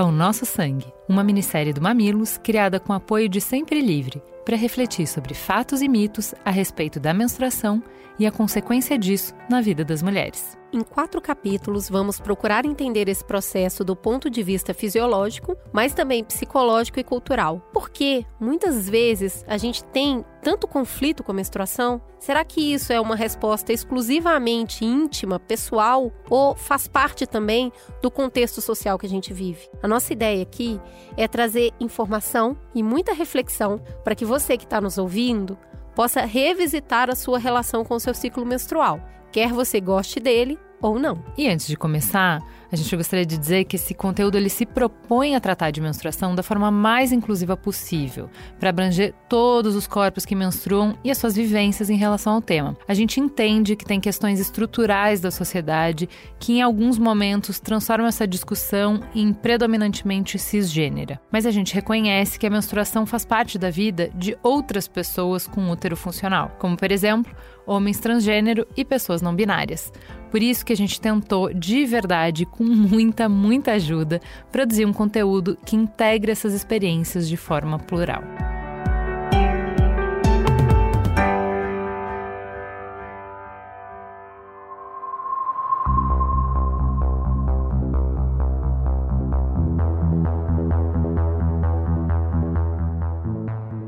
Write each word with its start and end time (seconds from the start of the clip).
ao 0.00 0.10
Nosso 0.10 0.46
Sangue, 0.46 0.86
uma 1.06 1.22
minissérie 1.22 1.74
do 1.74 1.80
Mamilos 1.82 2.38
criada 2.38 2.80
com 2.80 2.92
apoio 2.92 3.28
de 3.28 3.38
Sempre 3.38 3.82
Livre, 3.82 4.22
para 4.44 4.56
refletir 4.56 5.06
sobre 5.06 5.34
fatos 5.34 5.82
e 5.82 5.88
mitos 5.88 6.34
a 6.44 6.50
respeito 6.50 6.98
da 6.98 7.14
menstruação 7.14 7.82
e 8.18 8.26
a 8.26 8.30
consequência 8.30 8.98
disso 8.98 9.34
na 9.48 9.60
vida 9.60 9.84
das 9.84 10.02
mulheres. 10.02 10.58
Em 10.72 10.82
quatro 10.82 11.20
capítulos, 11.20 11.88
vamos 11.88 12.20
procurar 12.20 12.64
entender 12.64 13.08
esse 13.08 13.24
processo 13.24 13.82
do 13.82 13.96
ponto 13.96 14.30
de 14.30 14.40
vista 14.40 14.72
fisiológico, 14.72 15.56
mas 15.72 15.94
também 15.94 16.22
psicológico 16.22 17.00
e 17.00 17.04
cultural. 17.04 17.60
Porque 17.72 18.24
muitas 18.38 18.88
vezes 18.88 19.44
a 19.48 19.56
gente 19.56 19.82
tem 19.82 20.24
tanto 20.40 20.68
conflito 20.68 21.24
com 21.24 21.32
a 21.32 21.34
menstruação. 21.34 22.00
Será 22.20 22.44
que 22.44 22.72
isso 22.72 22.92
é 22.92 23.00
uma 23.00 23.16
resposta 23.16 23.72
exclusivamente 23.72 24.84
íntima, 24.84 25.40
pessoal, 25.40 26.12
ou 26.28 26.54
faz 26.54 26.86
parte 26.86 27.26
também 27.26 27.72
do 28.00 28.10
contexto 28.10 28.60
social 28.60 28.96
que 28.96 29.06
a 29.06 29.10
gente 29.10 29.32
vive? 29.32 29.68
A 29.82 29.88
nossa 29.88 30.12
ideia 30.12 30.42
aqui 30.42 30.80
é 31.16 31.26
trazer 31.26 31.72
informação 31.80 32.56
e 32.74 32.82
muita 32.82 33.12
reflexão 33.12 33.82
para 34.04 34.14
que 34.14 34.24
você 34.30 34.56
que 34.56 34.62
está 34.62 34.80
nos 34.80 34.96
ouvindo 34.96 35.58
possa 35.92 36.24
revisitar 36.24 37.10
a 37.10 37.16
sua 37.16 37.36
relação 37.36 37.84
com 37.84 37.96
o 37.96 38.00
seu 38.00 38.14
ciclo 38.14 38.46
menstrual 38.46 39.00
quer 39.32 39.52
você 39.52 39.80
goste 39.80 40.20
dele 40.20 40.56
ou 40.80 41.00
não. 41.00 41.24
E 41.36 41.48
antes 41.48 41.66
de 41.66 41.76
começar, 41.76 42.40
a 42.72 42.76
gente 42.76 42.96
gostaria 42.96 43.26
de 43.26 43.36
dizer 43.36 43.64
que 43.64 43.76
esse 43.76 43.94
conteúdo 43.94 44.36
ele 44.36 44.48
se 44.48 44.64
propõe 44.64 45.34
a 45.34 45.40
tratar 45.40 45.70
de 45.70 45.80
menstruação 45.80 46.34
da 46.34 46.42
forma 46.42 46.70
mais 46.70 47.12
inclusiva 47.12 47.56
possível, 47.56 48.30
para 48.58 48.70
abranger 48.70 49.12
todos 49.28 49.74
os 49.74 49.86
corpos 49.86 50.24
que 50.24 50.34
menstruam 50.34 50.96
e 51.02 51.10
as 51.10 51.18
suas 51.18 51.34
vivências 51.34 51.90
em 51.90 51.96
relação 51.96 52.34
ao 52.34 52.42
tema. 52.42 52.76
A 52.86 52.94
gente 52.94 53.20
entende 53.20 53.74
que 53.74 53.84
tem 53.84 54.00
questões 54.00 54.38
estruturais 54.38 55.20
da 55.20 55.30
sociedade 55.30 56.08
que 56.38 56.54
em 56.54 56.62
alguns 56.62 56.98
momentos 56.98 57.58
transformam 57.58 58.06
essa 58.06 58.26
discussão 58.26 59.00
em 59.14 59.32
predominantemente 59.32 60.38
cisgênera. 60.38 61.20
Mas 61.30 61.46
a 61.46 61.50
gente 61.50 61.74
reconhece 61.74 62.38
que 62.38 62.46
a 62.46 62.50
menstruação 62.50 63.04
faz 63.04 63.24
parte 63.24 63.58
da 63.58 63.70
vida 63.70 64.10
de 64.14 64.36
outras 64.42 64.86
pessoas 64.86 65.46
com 65.46 65.70
útero 65.70 65.96
funcional, 65.96 66.56
como 66.58 66.76
por 66.76 66.90
exemplo, 66.92 67.34
homens 67.66 67.98
transgênero 67.98 68.66
e 68.76 68.84
pessoas 68.84 69.22
não 69.22 69.34
binárias. 69.34 69.92
Por 70.30 70.42
isso 70.42 70.64
que 70.64 70.72
a 70.72 70.76
gente 70.76 71.00
tentou 71.00 71.52
de 71.52 71.84
verdade 71.84 72.46
com 72.60 72.64
muita, 72.64 73.26
muita 73.26 73.72
ajuda, 73.72 74.20
produzir 74.52 74.84
um 74.84 74.92
conteúdo 74.92 75.56
que 75.64 75.74
integre 75.74 76.30
essas 76.30 76.52
experiências 76.52 77.26
de 77.26 77.34
forma 77.34 77.78
plural. 77.78 78.22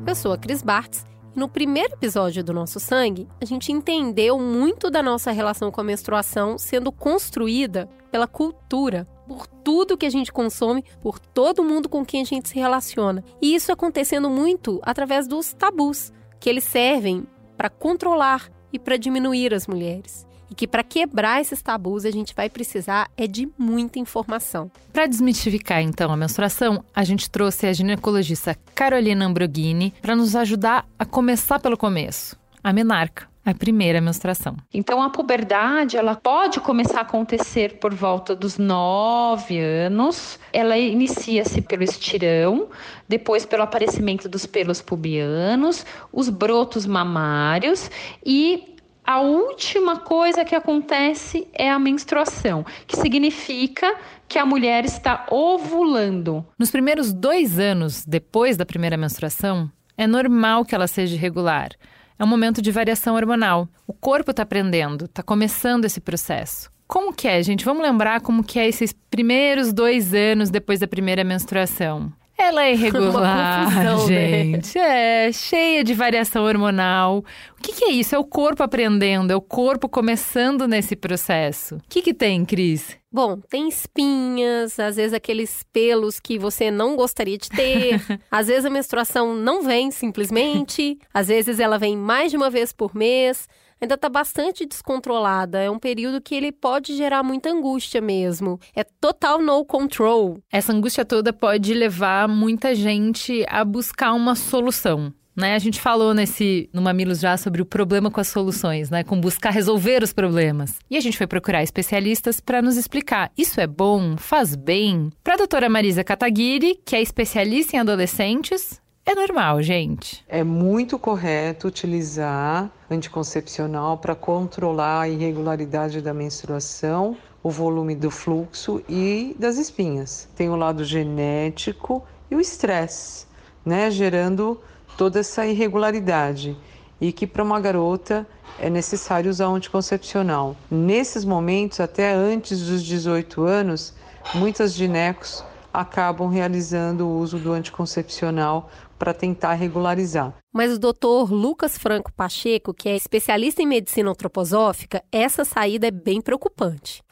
Eu 0.07 0.15
sou 0.15 0.33
a 0.33 0.39
Cris 0.39 0.63
Bartz 0.63 1.05
no 1.35 1.49
primeiro 1.49 1.95
episódio 1.95 2.45
do 2.45 2.53
Nosso 2.53 2.79
Sangue, 2.79 3.27
a 3.41 3.45
gente 3.47 3.73
entendeu 3.73 4.39
muito 4.39 4.91
da 4.91 5.03
nossa 5.03 5.31
relação 5.31 5.71
com 5.71 5.81
a 5.81 5.85
menstruação 5.85 6.59
sendo 6.59 6.93
construída 6.93 7.89
pela 8.11 8.27
cultura, 8.27 9.09
por 9.27 9.47
tudo 9.47 9.97
que 9.97 10.05
a 10.05 10.11
gente 10.11 10.31
consome, 10.31 10.85
por 11.01 11.19
todo 11.19 11.65
mundo 11.65 11.89
com 11.89 12.05
quem 12.05 12.21
a 12.21 12.25
gente 12.27 12.51
se 12.51 12.57
relaciona. 12.57 13.25
E 13.41 13.55
isso 13.55 13.73
acontecendo 13.73 14.29
muito 14.29 14.79
através 14.83 15.27
dos 15.27 15.55
tabus, 15.55 16.13
que 16.39 16.51
eles 16.51 16.65
servem 16.65 17.27
para 17.57 17.71
controlar 17.71 18.51
e 18.71 18.79
para 18.79 18.99
diminuir 18.99 19.55
as 19.55 19.67
mulheres 19.67 20.27
e 20.53 20.55
que 20.55 20.67
para 20.67 20.85
quebrar 20.85 21.41
esses 21.41 21.63
tabus 21.63 22.05
a 22.05 22.11
gente 22.11 22.35
vai 22.35 22.51
precisar 22.51 23.11
é 23.17 23.27
de 23.27 23.49
muita 23.57 23.99
informação. 23.99 24.71
Para 24.93 25.07
desmistificar 25.07 25.81
então 25.81 26.13
a 26.13 26.17
menstruação, 26.17 26.85
a 26.95 27.03
gente 27.05 27.31
trouxe 27.31 27.67
a 27.67 27.73
ginecologista 27.73 28.55
Carolina 28.75 29.25
Ambroghini 29.25 29.95
para 30.03 30.15
nos 30.15 30.37
ajudar 30.37 30.85
a 30.99 31.07
começar 31.07 31.59
pelo 31.59 31.79
começo, 31.79 32.37
a 32.63 32.71
menarca 32.71 33.33
a 33.45 33.53
primeira 33.53 34.01
menstruação. 34.01 34.57
Então 34.73 35.03
a 35.03 35.11
puberdade 35.11 35.97
ela 35.97 36.15
pode 36.15 36.61
começar 36.61 36.99
a 36.99 37.03
acontecer 37.03 37.79
por 37.81 37.93
volta 37.93 38.37
dos 38.37 38.57
nove 38.57 39.59
anos. 39.59 40.39
Ela 40.53 40.79
inicia-se 40.79 41.61
pelo 41.61 41.83
estirão, 41.83 42.69
depois 43.09 43.45
pelo 43.45 43.65
aparecimento 43.65 44.29
dos 44.29 44.47
pelos 44.47 44.81
pubianos, 44.81 45.85
os 46.13 46.29
brotos 46.29 46.87
mamários 46.87 47.91
e 48.25 48.72
a 49.05 49.21
última 49.21 49.99
coisa 49.99 50.45
que 50.45 50.55
acontece 50.55 51.49
é 51.53 51.69
a 51.69 51.79
menstruação, 51.79 52.65
que 52.87 52.97
significa 52.97 53.97
que 54.29 54.39
a 54.39 54.47
mulher 54.47 54.85
está 54.85 55.27
ovulando. 55.31 56.47
Nos 56.59 56.71
primeiros 56.71 57.13
dois 57.13 57.59
anos 57.59 58.05
depois 58.07 58.57
da 58.57 58.65
primeira 58.65 58.97
menstruação, 58.97 59.71
é 59.97 60.07
normal 60.07 60.65
que 60.65 60.75
ela 60.75 60.87
seja 60.87 61.17
irregular. 61.17 61.71
É 62.19 62.25
um 62.25 62.29
momento 62.29 62.63
de 62.63 62.71
variação 62.71 63.17
hormonal. 63.17 63.69
O 63.87 63.93
corpo 63.93 64.31
está 64.31 64.45
aprendendo, 64.45 65.07
está 65.07 65.23
começando 65.23 65.85
esse 65.85 66.01
processo. 66.01 66.71
Como 66.87 67.13
que 67.13 67.27
é, 67.27 67.43
gente? 67.43 67.65
Vamos 67.65 67.83
lembrar 67.83 68.21
como 68.21 68.45
que 68.45 68.59
é 68.59 68.69
esses 68.69 68.93
primeiros 69.11 69.73
dois 69.73 70.15
anos 70.15 70.51
depois 70.51 70.79
da 70.79 70.87
primeira 70.87 71.25
menstruação. 71.25 72.13
Ela 72.43 72.65
é 72.65 72.73
irregular, 72.75 73.65
confusão, 73.65 74.09
né? 74.09 74.43
gente. 74.43 74.79
Né? 74.79 75.27
É, 75.29 75.33
cheia 75.33 75.85
de 75.85 75.95
variação 75.95 76.45
hormonal. 76.45 77.25
O 77.59 77.63
que, 77.63 77.73
que, 77.73 77.85
é 77.85 77.91
isso? 77.93 78.15
É 78.15 78.19
o 78.19 78.25
corpo 78.25 78.63
aprendendo, 78.63 79.31
é 79.31 79.37
o 79.37 79.41
corpo 79.41 79.89
começando 79.89 80.67
nesse 80.67 80.97
processo. 80.97 81.77
O 81.77 81.83
que, 81.89 82.03
que 82.03 82.13
tem, 82.13 82.45
Cris? 82.45 82.99
Bom, 83.11 83.39
tem 83.49 83.69
espinhas, 83.69 84.81
às 84.81 84.97
vezes 84.97 85.13
aqueles 85.13 85.65
pelos 85.73 86.19
que 86.19 86.39
você 86.39 86.71
não 86.71 86.97
gostaria 86.97 87.39
de 87.39 87.49
ter. 87.49 88.01
às 88.31 88.49
vezes 88.49 88.65
a 88.65 88.71
menstruação 88.71 89.35
não 89.35 89.63
vem 89.63 89.91
simplesmente. 89.91 90.99
Às 91.15 91.29
vezes 91.29 91.61
ela 91.61 91.79
vem 91.79 91.97
mais 91.97 92.31
de 92.31 92.37
uma 92.37 92.51
vez 92.51 92.73
por 92.73 92.95
mês 92.95 93.49
ainda 93.83 93.97
está 93.97 94.09
bastante 94.09 94.65
descontrolada. 94.65 95.61
É 95.61 95.71
um 95.71 95.79
período 95.79 96.21
que 96.21 96.35
ele 96.35 96.53
pode 96.53 96.97
gerar 96.97 97.23
muita 97.23 97.51
angústia 97.51 98.01
mesmo. 98.01 98.59
É 98.75 98.85
total 98.85 99.41
no 99.41 99.65
control. 99.65 100.39
Essa 100.51 100.73
angústia 100.73 101.05
toda 101.05 101.33
pode 101.33 101.75
levar 101.75 102.29
muita 102.29 102.75
gente 102.75 103.45
a 103.49 103.65
buscar 103.65 104.13
uma 104.13 104.37
solução. 104.37 105.13
Né? 105.35 105.55
A 105.55 105.59
gente 105.59 105.81
falou 105.81 106.13
nesse 106.13 106.69
no 106.75 106.83
Mamilos 106.83 107.19
já 107.19 107.37
sobre 107.39 107.63
o 107.63 107.67
problema 107.67 108.11
com 108.11 108.21
as 108.21 108.29
soluções, 108.29 108.91
né? 108.91 109.03
Com 109.03 109.19
buscar 109.19 109.49
resolver 109.49 110.03
os 110.03 110.13
problemas. 110.13 110.79
E 110.91 110.97
a 110.97 111.01
gente 111.01 111.17
foi 111.17 111.27
procurar 111.27 111.63
especialistas 111.63 112.39
para 112.39 112.61
nos 112.61 112.77
explicar. 112.77 113.33
Isso 113.37 113.59
é 113.59 113.67
bom? 113.67 114.19
Faz 114.19 114.55
bem? 114.55 115.11
Para 115.25 115.35
a 115.35 115.39
doutora 115.39 115.71
Marisa 115.71 116.05
Kataguiri, 116.05 116.79
que 116.85 116.95
é 116.95 117.01
especialista 117.01 117.77
em 117.77 117.81
adolescentes, 117.81 118.82
é 119.05 119.15
normal, 119.15 119.61
gente. 119.63 120.25
É 120.29 120.45
muito 120.45 120.99
correto 120.99 121.67
utilizar 121.67 122.71
anticoncepcional 122.91 123.99
para 123.99 124.15
controlar 124.15 125.03
a 125.03 125.09
irregularidade 125.09 126.01
da 126.01 126.15
menstruação, 126.15 127.17
o 127.43 127.51
volume 127.51 127.97
do 127.97 128.11
fluxo 128.11 128.83
e 128.89 129.35
das 129.39 129.57
espinhas. 129.57 130.29
Tem 130.37 130.49
o 130.49 130.57
lado 130.57 130.85
genético 130.85 132.05
e 132.31 132.37
o 132.37 132.41
estresse, 132.41 133.27
né, 133.67 133.91
gerando 133.91 134.61
toda 134.97 135.21
essa 135.21 135.45
irregularidade 135.47 136.57
e 137.01 137.11
que 137.11 137.27
para 137.27 137.43
uma 137.43 137.59
garota 137.59 138.25
é 138.61 138.71
necessário 138.71 139.29
usar 139.29 139.49
um 139.49 139.57
anticoncepcional. 139.57 140.55
Nesses 140.71 141.25
momentos, 141.25 141.81
até 141.81 142.15
antes 142.15 142.65
dos 142.65 142.85
18 142.85 143.43
anos, 143.43 143.93
muitas 144.35 144.73
ginecos 144.73 145.45
acabam 145.73 146.29
realizando 146.29 147.07
o 147.07 147.19
uso 147.19 147.39
do 147.39 147.53
anticoncepcional 147.53 148.71
para 149.03 149.13
tentar 149.13 149.55
regularizar. 149.55 150.33
Mas 150.53 150.71
o 150.73 150.79
doutor 150.79 151.33
Lucas 151.33 151.77
Franco 151.77 152.13
Pacheco, 152.13 152.73
que 152.73 152.89
é 152.89 152.95
especialista 152.95 153.61
em 153.61 153.67
medicina 153.67 154.09
antroposófica, 154.09 155.03
essa 155.11 155.45
saída 155.45 155.89
é 155.89 155.91
bem 155.91 156.21
preocupante. 156.21 157.03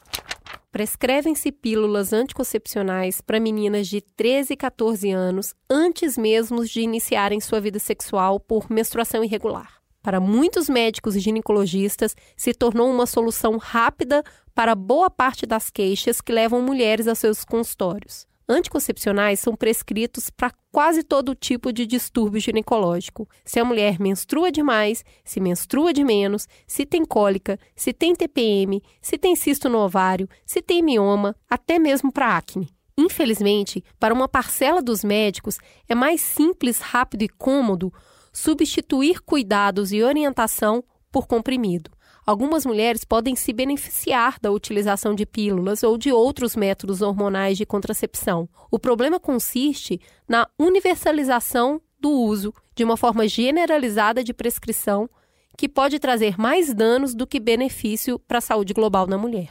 Prescrevem-se 0.71 1.51
pílulas 1.51 2.13
anticoncepcionais 2.13 3.19
para 3.19 3.41
meninas 3.41 3.89
de 3.89 3.99
13 3.99 4.53
e 4.53 4.55
14 4.55 5.11
anos 5.11 5.53
antes 5.69 6.17
mesmo 6.17 6.63
de 6.63 6.79
iniciarem 6.79 7.41
sua 7.41 7.59
vida 7.59 7.77
sexual 7.77 8.39
por 8.39 8.71
menstruação 8.71 9.21
irregular. 9.21 9.81
Para 10.01 10.21
muitos 10.21 10.69
médicos 10.69 11.17
e 11.17 11.19
ginecologistas, 11.19 12.15
se 12.37 12.53
tornou 12.53 12.89
uma 12.89 13.05
solução 13.05 13.57
rápida 13.57 14.23
para 14.55 14.75
boa 14.75 15.09
parte 15.09 15.45
das 15.45 15.69
queixas 15.69 16.21
que 16.21 16.31
levam 16.31 16.61
mulheres 16.61 17.05
aos 17.09 17.19
seus 17.19 17.43
consultórios. 17.43 18.30
Anticoncepcionais 18.51 19.39
são 19.39 19.55
prescritos 19.55 20.29
para 20.29 20.51
quase 20.73 21.03
todo 21.03 21.33
tipo 21.33 21.71
de 21.71 21.85
distúrbio 21.85 22.41
ginecológico. 22.41 23.25
Se 23.45 23.61
a 23.61 23.63
mulher 23.63 23.97
menstrua 23.97 24.51
demais, 24.51 25.05
se 25.23 25.39
menstrua 25.39 25.93
de 25.93 26.03
menos, 26.03 26.49
se 26.67 26.85
tem 26.85 27.05
cólica, 27.05 27.57
se 27.73 27.93
tem 27.93 28.13
TPM, 28.13 28.83
se 29.01 29.17
tem 29.17 29.37
cisto 29.37 29.69
no 29.69 29.77
ovário, 29.77 30.27
se 30.45 30.61
tem 30.61 30.83
mioma, 30.83 31.33
até 31.49 31.79
mesmo 31.79 32.11
para 32.11 32.35
acne. 32.35 32.67
Infelizmente, 32.97 33.81
para 33.97 34.13
uma 34.13 34.27
parcela 34.27 34.81
dos 34.81 35.01
médicos, 35.01 35.57
é 35.87 35.95
mais 35.95 36.19
simples, 36.19 36.79
rápido 36.79 37.21
e 37.21 37.29
cômodo 37.29 37.93
substituir 38.33 39.21
cuidados 39.21 39.93
e 39.93 40.03
orientação 40.03 40.83
por 41.09 41.25
comprimido. 41.25 41.89
Algumas 42.25 42.65
mulheres 42.65 43.03
podem 43.03 43.35
se 43.35 43.51
beneficiar 43.51 44.37
da 44.39 44.51
utilização 44.51 45.15
de 45.15 45.25
pílulas 45.25 45.81
ou 45.81 45.97
de 45.97 46.11
outros 46.11 46.55
métodos 46.55 47.01
hormonais 47.01 47.57
de 47.57 47.65
contracepção. 47.65 48.47
O 48.69 48.77
problema 48.77 49.19
consiste 49.19 49.99
na 50.27 50.47
universalização 50.57 51.81
do 51.99 52.11
uso 52.11 52.53
de 52.75 52.83
uma 52.83 52.95
forma 52.95 53.27
generalizada 53.27 54.23
de 54.23 54.33
prescrição 54.33 55.09
que 55.57 55.67
pode 55.67 55.99
trazer 55.99 56.39
mais 56.39 56.73
danos 56.73 57.13
do 57.13 57.27
que 57.27 57.39
benefício 57.39 58.17
para 58.19 58.37
a 58.37 58.41
saúde 58.41 58.73
global 58.73 59.05
da 59.07 59.17
mulher. 59.17 59.49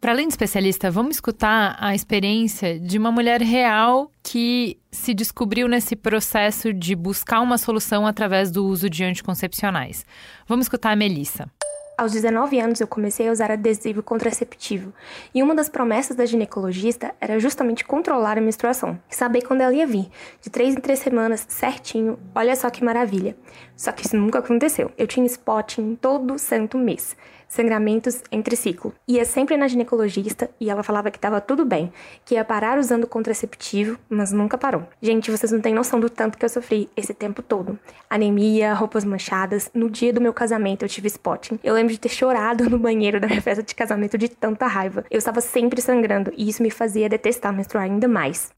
Para 0.00 0.12
além 0.12 0.26
de 0.26 0.32
especialista, 0.32 0.90
vamos 0.90 1.14
escutar 1.14 1.76
a 1.78 1.94
experiência 1.94 2.78
de 2.78 2.98
uma 2.98 3.12
mulher 3.12 3.40
real 3.40 4.10
que 4.22 4.76
se 4.90 5.14
descobriu 5.14 5.68
nesse 5.68 5.94
processo 5.94 6.72
de 6.72 6.96
buscar 6.96 7.40
uma 7.40 7.56
solução 7.56 8.04
através 8.04 8.50
do 8.50 8.66
uso 8.66 8.90
de 8.90 9.04
anticoncepcionais. 9.04 10.04
Vamos 10.46 10.64
escutar 10.64 10.90
a 10.90 10.96
Melissa. 10.96 11.48
Aos 11.96 12.12
19 12.12 12.58
anos, 12.58 12.80
eu 12.80 12.86
comecei 12.86 13.28
a 13.28 13.32
usar 13.32 13.50
adesivo 13.50 14.02
contraceptivo, 14.02 14.94
e 15.34 15.42
uma 15.42 15.54
das 15.54 15.68
promessas 15.68 16.16
da 16.16 16.24
ginecologista 16.24 17.14
era 17.20 17.38
justamente 17.38 17.84
controlar 17.84 18.38
a 18.38 18.40
menstruação 18.40 18.98
saber 19.10 19.42
quando 19.42 19.60
ela 19.60 19.74
ia 19.74 19.86
vir, 19.86 20.08
de 20.40 20.48
três 20.48 20.74
em 20.74 20.80
três 20.80 20.98
semanas, 21.00 21.44
certinho. 21.48 22.18
Olha 22.34 22.56
só 22.56 22.70
que 22.70 22.82
maravilha! 22.82 23.36
Só 23.76 23.92
que 23.92 24.06
isso 24.06 24.16
nunca 24.16 24.38
aconteceu. 24.38 24.90
Eu 24.96 25.06
tinha 25.06 25.26
spotting 25.26 25.96
todo 25.96 26.38
santo 26.38 26.78
mês 26.78 27.16
sangramentos 27.52 28.22
entre 28.32 28.56
ciclo. 28.56 28.94
Ia 29.06 29.26
sempre 29.26 29.58
na 29.58 29.68
ginecologista 29.68 30.48
e 30.58 30.70
ela 30.70 30.82
falava 30.82 31.10
que 31.10 31.18
estava 31.18 31.38
tudo 31.38 31.66
bem, 31.66 31.92
que 32.24 32.34
ia 32.34 32.44
parar 32.44 32.78
usando 32.78 33.06
contraceptivo, 33.06 33.98
mas 34.08 34.32
nunca 34.32 34.56
parou. 34.56 34.84
Gente, 35.02 35.30
vocês 35.30 35.52
não 35.52 35.60
têm 35.60 35.74
noção 35.74 36.00
do 36.00 36.08
tanto 36.08 36.38
que 36.38 36.44
eu 36.46 36.48
sofri 36.48 36.88
esse 36.96 37.12
tempo 37.12 37.42
todo. 37.42 37.78
Anemia, 38.08 38.72
roupas 38.72 39.04
manchadas. 39.04 39.70
No 39.74 39.90
dia 39.90 40.14
do 40.14 40.20
meu 40.20 40.32
casamento 40.32 40.82
eu 40.82 40.88
tive 40.88 41.08
spotting. 41.08 41.60
Eu 41.62 41.74
lembro 41.74 41.92
de 41.92 42.00
ter 42.00 42.08
chorado 42.08 42.70
no 42.70 42.78
banheiro 42.78 43.20
da 43.20 43.28
minha 43.28 43.42
festa 43.42 43.62
de 43.62 43.74
casamento 43.74 44.16
de 44.16 44.30
tanta 44.30 44.66
raiva. 44.66 45.04
Eu 45.10 45.18
estava 45.18 45.42
sempre 45.42 45.82
sangrando 45.82 46.32
e 46.34 46.48
isso 46.48 46.62
me 46.62 46.70
fazia 46.70 47.06
detestar 47.06 47.52
menstruar 47.52 47.84
ainda 47.84 48.08
mais. 48.08 48.50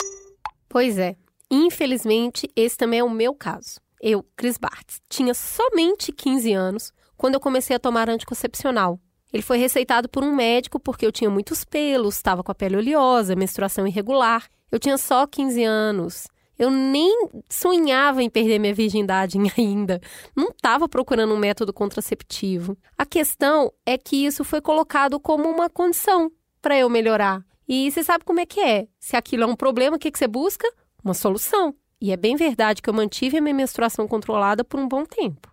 Pois 0.68 0.98
é. 0.98 1.16
Infelizmente, 1.50 2.48
esse 2.54 2.76
também 2.76 3.00
é 3.00 3.04
o 3.04 3.10
meu 3.10 3.34
caso. 3.34 3.80
Eu, 4.00 4.24
Cris 4.36 4.56
Bartz, 4.56 5.00
tinha 5.08 5.34
somente 5.34 6.12
15 6.12 6.52
anos 6.52 6.92
quando 7.16 7.34
eu 7.34 7.40
comecei 7.40 7.74
a 7.76 7.78
tomar 7.78 8.08
anticoncepcional. 8.08 8.98
Ele 9.32 9.42
foi 9.42 9.58
receitado 9.58 10.08
por 10.08 10.22
um 10.22 10.34
médico 10.34 10.78
porque 10.78 11.04
eu 11.04 11.10
tinha 11.10 11.28
muitos 11.28 11.64
pelos, 11.64 12.16
estava 12.16 12.44
com 12.44 12.52
a 12.52 12.54
pele 12.54 12.76
oleosa, 12.76 13.34
menstruação 13.34 13.86
irregular. 13.86 14.48
Eu 14.70 14.78
tinha 14.78 14.96
só 14.96 15.26
15 15.26 15.64
anos. 15.64 16.28
Eu 16.56 16.70
nem 16.70 17.30
sonhava 17.48 18.22
em 18.22 18.30
perder 18.30 18.60
minha 18.60 18.72
virgindade 18.72 19.36
ainda. 19.58 20.00
Não 20.36 20.50
estava 20.50 20.88
procurando 20.88 21.34
um 21.34 21.38
método 21.38 21.72
contraceptivo. 21.72 22.78
A 22.96 23.04
questão 23.04 23.72
é 23.84 23.98
que 23.98 24.24
isso 24.24 24.44
foi 24.44 24.60
colocado 24.60 25.18
como 25.18 25.48
uma 25.48 25.68
condição 25.68 26.30
para 26.62 26.78
eu 26.78 26.88
melhorar. 26.88 27.44
E 27.68 27.90
você 27.90 28.04
sabe 28.04 28.24
como 28.24 28.40
é 28.40 28.46
que 28.46 28.60
é. 28.60 28.86
Se 29.00 29.16
aquilo 29.16 29.42
é 29.42 29.46
um 29.46 29.56
problema, 29.56 29.96
o 29.96 29.98
que, 29.98 30.10
que 30.10 30.18
você 30.18 30.28
busca? 30.28 30.70
Uma 31.02 31.14
solução. 31.14 31.74
E 32.00 32.12
é 32.12 32.16
bem 32.16 32.36
verdade 32.36 32.82
que 32.82 32.88
eu 32.88 32.94
mantive 32.94 33.38
a 33.38 33.40
minha 33.40 33.54
menstruação 33.54 34.06
controlada 34.06 34.62
por 34.62 34.78
um 34.78 34.86
bom 34.86 35.04
tempo. 35.04 35.50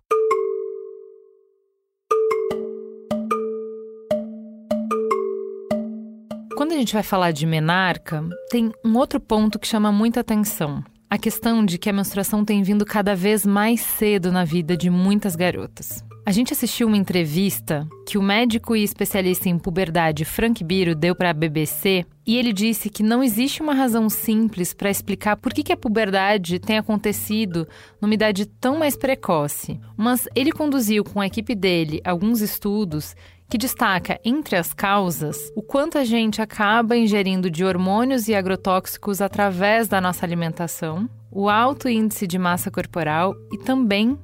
Quando 6.62 6.74
a 6.74 6.78
gente 6.78 6.94
vai 6.94 7.02
falar 7.02 7.31
de 7.31 7.48
menarca, 7.48 8.24
tem 8.52 8.72
um 8.86 8.96
outro 8.96 9.19
ponto 9.19 9.58
que 9.58 9.68
chama 9.68 9.92
muita 9.92 10.19
atenção. 10.19 10.84
A 11.10 11.18
questão 11.18 11.66
de 11.66 11.80
que 11.80 11.90
a 11.90 11.94
menstruação 11.94 12.46
tem 12.46 12.62
vindo 12.62 12.86
cada 12.86 13.16
vez 13.16 13.44
mais 13.44 13.81
cedo 13.81 14.31
na 14.31 14.46
vida 14.46 14.78
de 14.78 14.88
muitas 14.88 15.36
garotas. 15.36 16.06
A 16.24 16.31
gente 16.31 16.54
assistiu 16.54 16.88
uma 16.88 16.98
entrevista 16.98 17.88
que 18.08 18.16
o 18.16 18.22
médico 18.22 18.75
e 18.75 18.84
especialista 18.84 19.50
em 19.50 19.58
puberdade 19.58 20.24
Frank 20.24 20.63
Biro 20.63 20.94
deu 20.94 21.16
para 21.16 21.31
a 21.31 21.34
BBC 21.34 22.06
e 22.28 22.38
ele 22.38 22.54
disse 22.54 22.92
que 22.92 23.02
não 23.02 23.24
existe 23.24 23.60
uma 23.60 23.74
razão 23.74 24.07
simples 24.07 24.72
para 24.72 24.92
explicar 24.92 25.38
por 25.38 25.52
que, 25.52 25.64
que 25.64 25.74
a 25.74 25.78
puberdade 25.78 26.60
tem 26.60 26.78
acontecido 26.78 27.68
numa 28.00 28.14
idade 28.14 28.46
tão 28.46 28.78
mais 28.78 28.96
precoce. 28.96 29.80
Mas 29.98 30.28
ele 30.36 30.52
conduziu 30.52 31.04
com 31.04 31.19
a 31.19 31.25
equipe 31.25 31.56
dele 31.56 32.00
alguns 32.06 32.40
estudos 32.40 33.16
que 33.51 33.57
destaca, 33.57 34.18
entre 34.24 34.56
as 34.56 34.74
causas, 34.74 35.51
o 35.53 35.62
quanto 35.62 35.98
a 35.98 36.06
gente 36.06 36.42
acaba 36.42 36.95
ingerindo 36.95 37.51
de 37.51 37.65
hormônios 37.65 38.30
e 38.30 38.33
agrotóxicos 38.33 39.19
através 39.19 39.89
da 39.89 40.00
nossa 40.00 40.25
alimentação, 40.25 41.09
o 41.30 41.50
alto 41.50 41.89
índice 41.89 42.25
de 42.25 42.39
massa 42.39 42.71
corporal 42.71 43.36
e 43.51 43.57
também, 43.57 44.18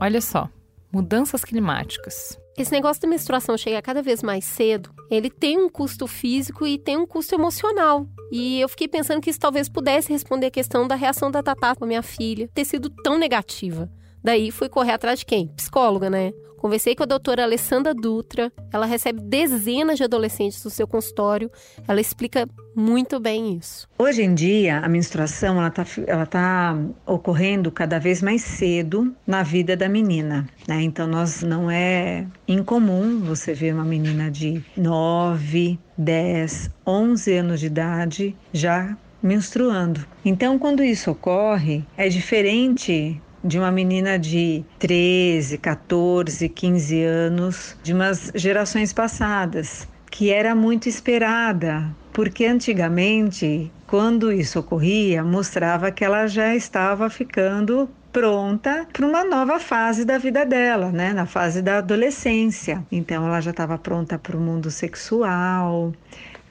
olha 0.00 0.20
só, 0.20 0.48
mudanças 0.92 1.44
climáticas. 1.44 2.38
Esse 2.56 2.70
negócio 2.70 3.02
da 3.02 3.08
menstruação 3.08 3.58
chegar 3.58 3.82
cada 3.82 4.00
vez 4.00 4.22
mais 4.22 4.44
cedo, 4.44 4.90
ele 5.10 5.28
tem 5.28 5.58
um 5.58 5.68
custo 5.68 6.06
físico 6.06 6.64
e 6.64 6.78
tem 6.78 6.96
um 6.96 7.06
custo 7.06 7.34
emocional. 7.34 8.06
E 8.30 8.60
eu 8.60 8.68
fiquei 8.68 8.86
pensando 8.86 9.20
que 9.20 9.30
isso 9.30 9.40
talvez 9.40 9.68
pudesse 9.68 10.12
responder 10.12 10.46
a 10.46 10.52
questão 10.52 10.86
da 10.86 10.94
reação 10.94 11.32
da 11.32 11.42
Tatá 11.42 11.74
com 11.74 11.82
a 11.82 11.88
minha 11.88 12.02
filha 12.02 12.48
ter 12.54 12.64
sido 12.64 12.88
tão 12.88 13.18
negativa. 13.18 13.90
Daí 14.22 14.52
fui 14.52 14.68
correr 14.68 14.92
atrás 14.92 15.18
de 15.18 15.26
quem? 15.26 15.48
Psicóloga, 15.48 16.08
né? 16.08 16.32
Conversei 16.58 16.96
com 16.96 17.04
a 17.04 17.06
doutora 17.06 17.44
Alessandra 17.44 17.94
Dutra. 17.94 18.52
Ela 18.72 18.84
recebe 18.84 19.20
dezenas 19.20 19.96
de 19.96 20.02
adolescentes 20.02 20.62
no 20.64 20.70
seu 20.70 20.88
consultório. 20.88 21.50
Ela 21.86 22.00
explica 22.00 22.48
muito 22.74 23.20
bem 23.20 23.56
isso. 23.56 23.88
Hoje 23.96 24.22
em 24.22 24.34
dia, 24.34 24.78
a 24.78 24.88
menstruação 24.88 25.56
ela 25.58 25.68
está 25.68 25.86
ela 26.06 26.26
tá 26.26 26.76
ocorrendo 27.06 27.70
cada 27.70 28.00
vez 28.00 28.20
mais 28.20 28.42
cedo 28.42 29.14
na 29.24 29.44
vida 29.44 29.76
da 29.76 29.88
menina. 29.88 30.48
Né? 30.66 30.82
Então, 30.82 31.06
nós 31.06 31.42
não 31.42 31.70
é 31.70 32.26
incomum 32.46 33.20
você 33.20 33.54
ver 33.54 33.72
uma 33.72 33.84
menina 33.84 34.28
de 34.28 34.60
9, 34.76 35.78
10, 35.96 36.70
11 36.84 37.34
anos 37.34 37.60
de 37.60 37.66
idade 37.66 38.36
já 38.52 38.96
menstruando. 39.22 40.04
Então, 40.24 40.58
quando 40.58 40.82
isso 40.82 41.10
ocorre, 41.10 41.84
é 41.96 42.08
diferente 42.08 43.20
de 43.48 43.58
uma 43.58 43.72
menina 43.72 44.18
de 44.18 44.62
13, 44.78 45.56
14, 45.56 46.48
15 46.50 47.02
anos, 47.02 47.76
de 47.82 47.94
umas 47.94 48.30
gerações 48.34 48.92
passadas, 48.92 49.88
que 50.10 50.30
era 50.30 50.54
muito 50.54 50.86
esperada, 50.86 51.88
porque 52.12 52.44
antigamente, 52.44 53.72
quando 53.86 54.30
isso 54.30 54.60
ocorria, 54.60 55.24
mostrava 55.24 55.90
que 55.90 56.04
ela 56.04 56.26
já 56.26 56.54
estava 56.54 57.08
ficando 57.08 57.88
pronta 58.12 58.86
para 58.92 59.06
uma 59.06 59.24
nova 59.24 59.58
fase 59.58 60.04
da 60.04 60.18
vida 60.18 60.44
dela, 60.44 60.92
né? 60.92 61.14
Na 61.14 61.24
fase 61.24 61.62
da 61.62 61.78
adolescência. 61.78 62.84
Então 62.92 63.26
ela 63.26 63.40
já 63.40 63.50
estava 63.50 63.78
pronta 63.78 64.18
para 64.18 64.36
o 64.36 64.40
mundo 64.40 64.70
sexual, 64.70 65.92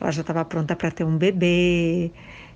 ela 0.02 0.12
já 0.12 0.22
estava 0.22 0.44
pronta 0.46 0.76
para 0.76 0.90
ter 0.90 1.04
um 1.04 1.18
bebê, 1.18 2.12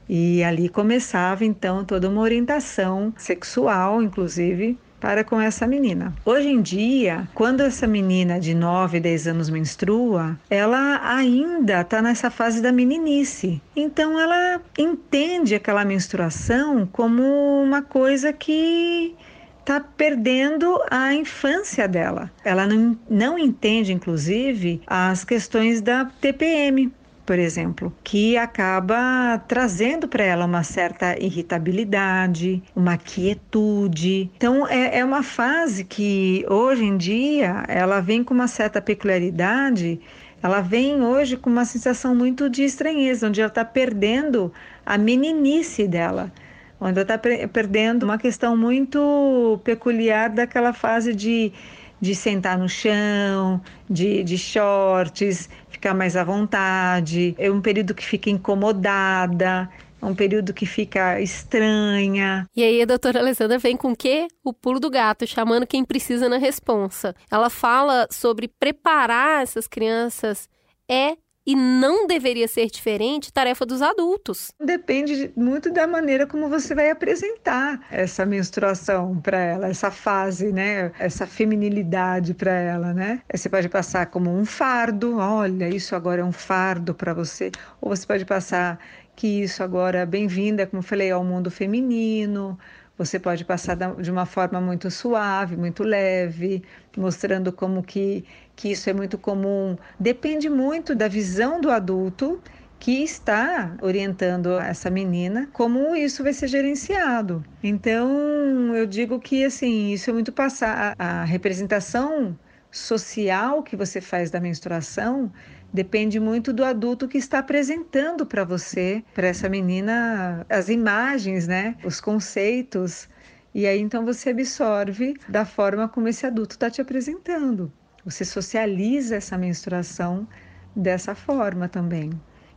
e 0.08 0.44
ali 0.44 0.70
começava 0.70 1.46
então 1.46 1.86
toda 1.86 2.10
uma 2.10 2.22
orientação 2.22 3.14
sexual, 3.18 4.02
inclusive, 4.02 4.78
para 5.02 5.24
com 5.24 5.42
essa 5.42 5.66
menina. 5.66 6.14
Hoje 6.24 6.48
em 6.48 6.62
dia, 6.62 7.28
quando 7.34 7.62
essa 7.62 7.88
menina 7.88 8.40
de 8.40 8.54
9, 8.54 9.00
10 9.00 9.28
anos 9.28 9.50
menstrua, 9.50 10.40
ela 10.50 11.02
ainda 11.04 11.82
está 11.82 12.02
nessa 12.02 12.30
fase 12.30 12.62
da 12.62 12.72
meninice. 12.72 13.60
Então 13.76 14.20
ela 14.20 14.62
entende 14.78 15.56
aquela 15.56 15.84
menstruação 15.84 16.88
como 16.92 17.24
uma 17.64 17.82
coisa 17.82 18.32
que 18.32 19.16
está 19.60 19.80
perdendo 19.80 20.80
a 20.90 21.14
infância 21.14 21.88
dela. 21.88 22.32
Ela 22.44 22.68
não, 22.68 22.98
não 23.10 23.40
entende, 23.40 23.94
inclusive, 23.94 24.82
as 24.86 25.24
questões 25.24 25.82
da 25.82 26.06
TPM, 26.06 26.92
por 27.26 27.38
exemplo, 27.38 27.94
que 28.04 28.38
acaba 28.38 29.38
trazendo 29.48 30.08
para 30.08 30.24
ela 30.24 30.46
uma 30.46 30.64
certa 30.64 31.18
irritabilidade, 31.20 32.62
uma 32.76 32.98
quietude. 32.98 34.30
Então, 34.38 34.68
é, 34.68 35.00
é 35.00 35.06
uma 35.06 35.24
fase 35.24 35.84
que 35.84 36.46
hoje 36.50 36.84
em 36.84 36.98
dia 36.98 37.64
ela 37.68 38.00
vem 38.00 38.24
com 38.24 38.34
uma 38.34 38.48
certa 38.48 38.82
peculiaridade 38.82 40.00
ela 40.44 40.60
vem 40.60 41.04
hoje 41.04 41.38
com 41.38 41.50
uma 41.50 41.66
sensação 41.66 42.16
muito 42.16 42.50
de 42.50 42.64
estranheza, 42.64 43.28
onde 43.28 43.40
ela 43.40 43.48
está 43.48 43.64
perdendo 43.64 44.52
a 44.84 44.98
meninice 44.98 45.88
dela, 45.88 46.32
onde 46.80 47.00
ela 47.00 47.02
está 47.02 47.18
perdendo 47.18 48.04
uma 48.04 48.18
questão 48.18 48.58
muito 48.58 49.60
peculiar 49.64 50.30
daquela 50.30 50.74
fase 50.74 51.14
de 51.14 51.54
de 52.02 52.16
sentar 52.16 52.58
no 52.58 52.68
chão, 52.68 53.62
de, 53.90 54.24
de 54.24 54.38
shorts, 54.38 55.48
ficar 55.70 55.94
mais 55.94 56.18
à 56.18 56.24
vontade. 56.24 57.36
É 57.38 57.50
um 57.52 57.62
período 57.62 57.94
que 57.94 58.04
fica 58.04 58.30
incomodada, 58.30 59.70
um 60.02 60.16
período 60.16 60.54
que 60.54 60.66
fica 60.66 61.22
estranha. 61.22 62.48
E 62.56 62.64
aí 62.64 62.82
a 62.82 62.86
doutora 62.86 63.20
Alessandra 63.20 63.60
vem 63.60 63.78
com 63.78 63.92
o 63.92 63.96
quê? 63.96 64.28
O 64.44 64.52
pulo 64.52 64.80
do 64.80 64.90
gato, 64.90 65.28
chamando 65.28 65.68
quem 65.68 65.86
precisa 65.86 66.28
na 66.28 66.38
responsa. 66.38 67.16
Ela 67.30 67.50
fala 67.50 68.08
sobre 68.10 68.48
preparar 68.48 69.44
essas 69.44 69.68
crianças 69.68 70.50
é 70.90 71.16
e 71.46 71.56
não 71.56 72.06
deveria 72.08 72.48
ser 72.48 72.68
diferente 72.68 73.34
tarefa 73.34 73.66
dos 73.66 73.82
adultos. 73.82 74.52
Depende 74.60 75.32
muito 75.36 75.72
da 75.72 75.88
maneira 75.88 76.28
como 76.28 76.48
você 76.48 76.76
vai 76.76 76.90
apresentar 76.90 77.80
essa 77.90 78.26
menstruação 78.26 79.20
para 79.20 79.40
ela, 79.40 79.68
essa 79.68 79.90
fase, 79.90 80.52
né? 80.52 80.92
Essa 81.00 81.26
feminilidade 81.26 82.34
para 82.34 82.52
ela, 82.52 82.94
né? 82.94 83.22
Você 83.34 83.50
pode 83.50 83.70
passar 83.70 84.08
como 84.08 84.30
um 84.30 84.46
fardo, 84.46 85.18
olha, 85.18 85.68
isso 85.68 85.96
agora 85.96 86.22
é 86.22 86.24
um 86.24 86.32
fardo 86.32 86.94
para 86.94 87.14
você, 87.14 87.52
ou 87.80 87.96
você 87.96 88.06
pode 88.06 88.26
passar 88.26 88.80
que 89.16 89.44
isso 89.44 89.62
agora 89.62 90.00
é 90.00 90.06
bem-vinda, 90.06 90.66
como 90.66 90.82
falei, 90.82 91.12
ao 91.12 91.24
mundo 91.24 91.52
feminino. 91.52 92.58
Você 92.98 93.20
pode 93.20 93.46
passar 93.46 93.76
de 93.76 94.12
uma 94.12 94.26
forma 94.26 94.62
muito 94.62 94.92
suave, 94.92 95.58
muito 95.58 95.84
leve, 95.84 96.64
mostrando 96.96 97.52
como 97.52 97.82
que 97.82 98.24
que 98.56 98.72
isso 98.72 98.88
é 98.90 98.94
muito 98.94 99.18
comum, 99.18 99.76
depende 100.00 100.48
muito 100.48 100.94
da 100.94 101.08
visão 101.08 101.60
do 101.60 101.72
adulto 101.72 102.40
que 102.80 103.04
está 103.04 103.76
orientando 103.82 104.60
essa 104.60 104.90
menina 104.90 105.50
como 105.52 105.96
isso 105.96 106.24
vai 106.24 106.32
ser 106.32 106.48
gerenciado. 106.48 107.44
Então, 107.64 108.76
eu 108.76 108.86
digo 108.86 109.20
que 109.20 109.44
assim, 109.46 109.92
isso 109.94 110.10
é 110.10 110.14
muito 110.14 110.32
passar 110.32 110.96
a, 111.00 111.24
representação 111.24 112.38
social 112.72 113.64
que 113.64 113.76
você 113.76 114.00
faz 114.00 114.30
da 114.30 114.40
menstruação 114.40 115.32
depende 115.74 116.20
muito 116.20 116.54
do 116.54 116.64
adulto 116.64 117.08
que 117.08 117.18
está 117.18 117.40
apresentando 117.40 118.26
para 118.26 118.44
você, 118.44 119.04
para 119.14 119.28
essa 119.28 119.50
menina, 119.50 120.46
as 120.50 120.70
imagens, 120.70 121.48
né, 121.48 121.78
os 121.84 122.02
conceitos. 122.02 123.10
E 123.54 123.66
aí 123.68 123.80
então 123.80 124.06
você 124.06 124.30
absorve 124.30 125.14
da 125.28 125.46
forma 125.46 125.88
como 125.90 126.08
esse 126.08 126.26
adulto 126.26 126.56
está 126.56 126.70
te 126.70 126.82
apresentando. 126.82 127.72
Você 128.06 128.26
socializa 128.26 129.16
essa 129.16 129.38
menstruação 129.38 130.28
dessa 130.76 131.14
forma 131.16 131.68
também. 131.70 132.12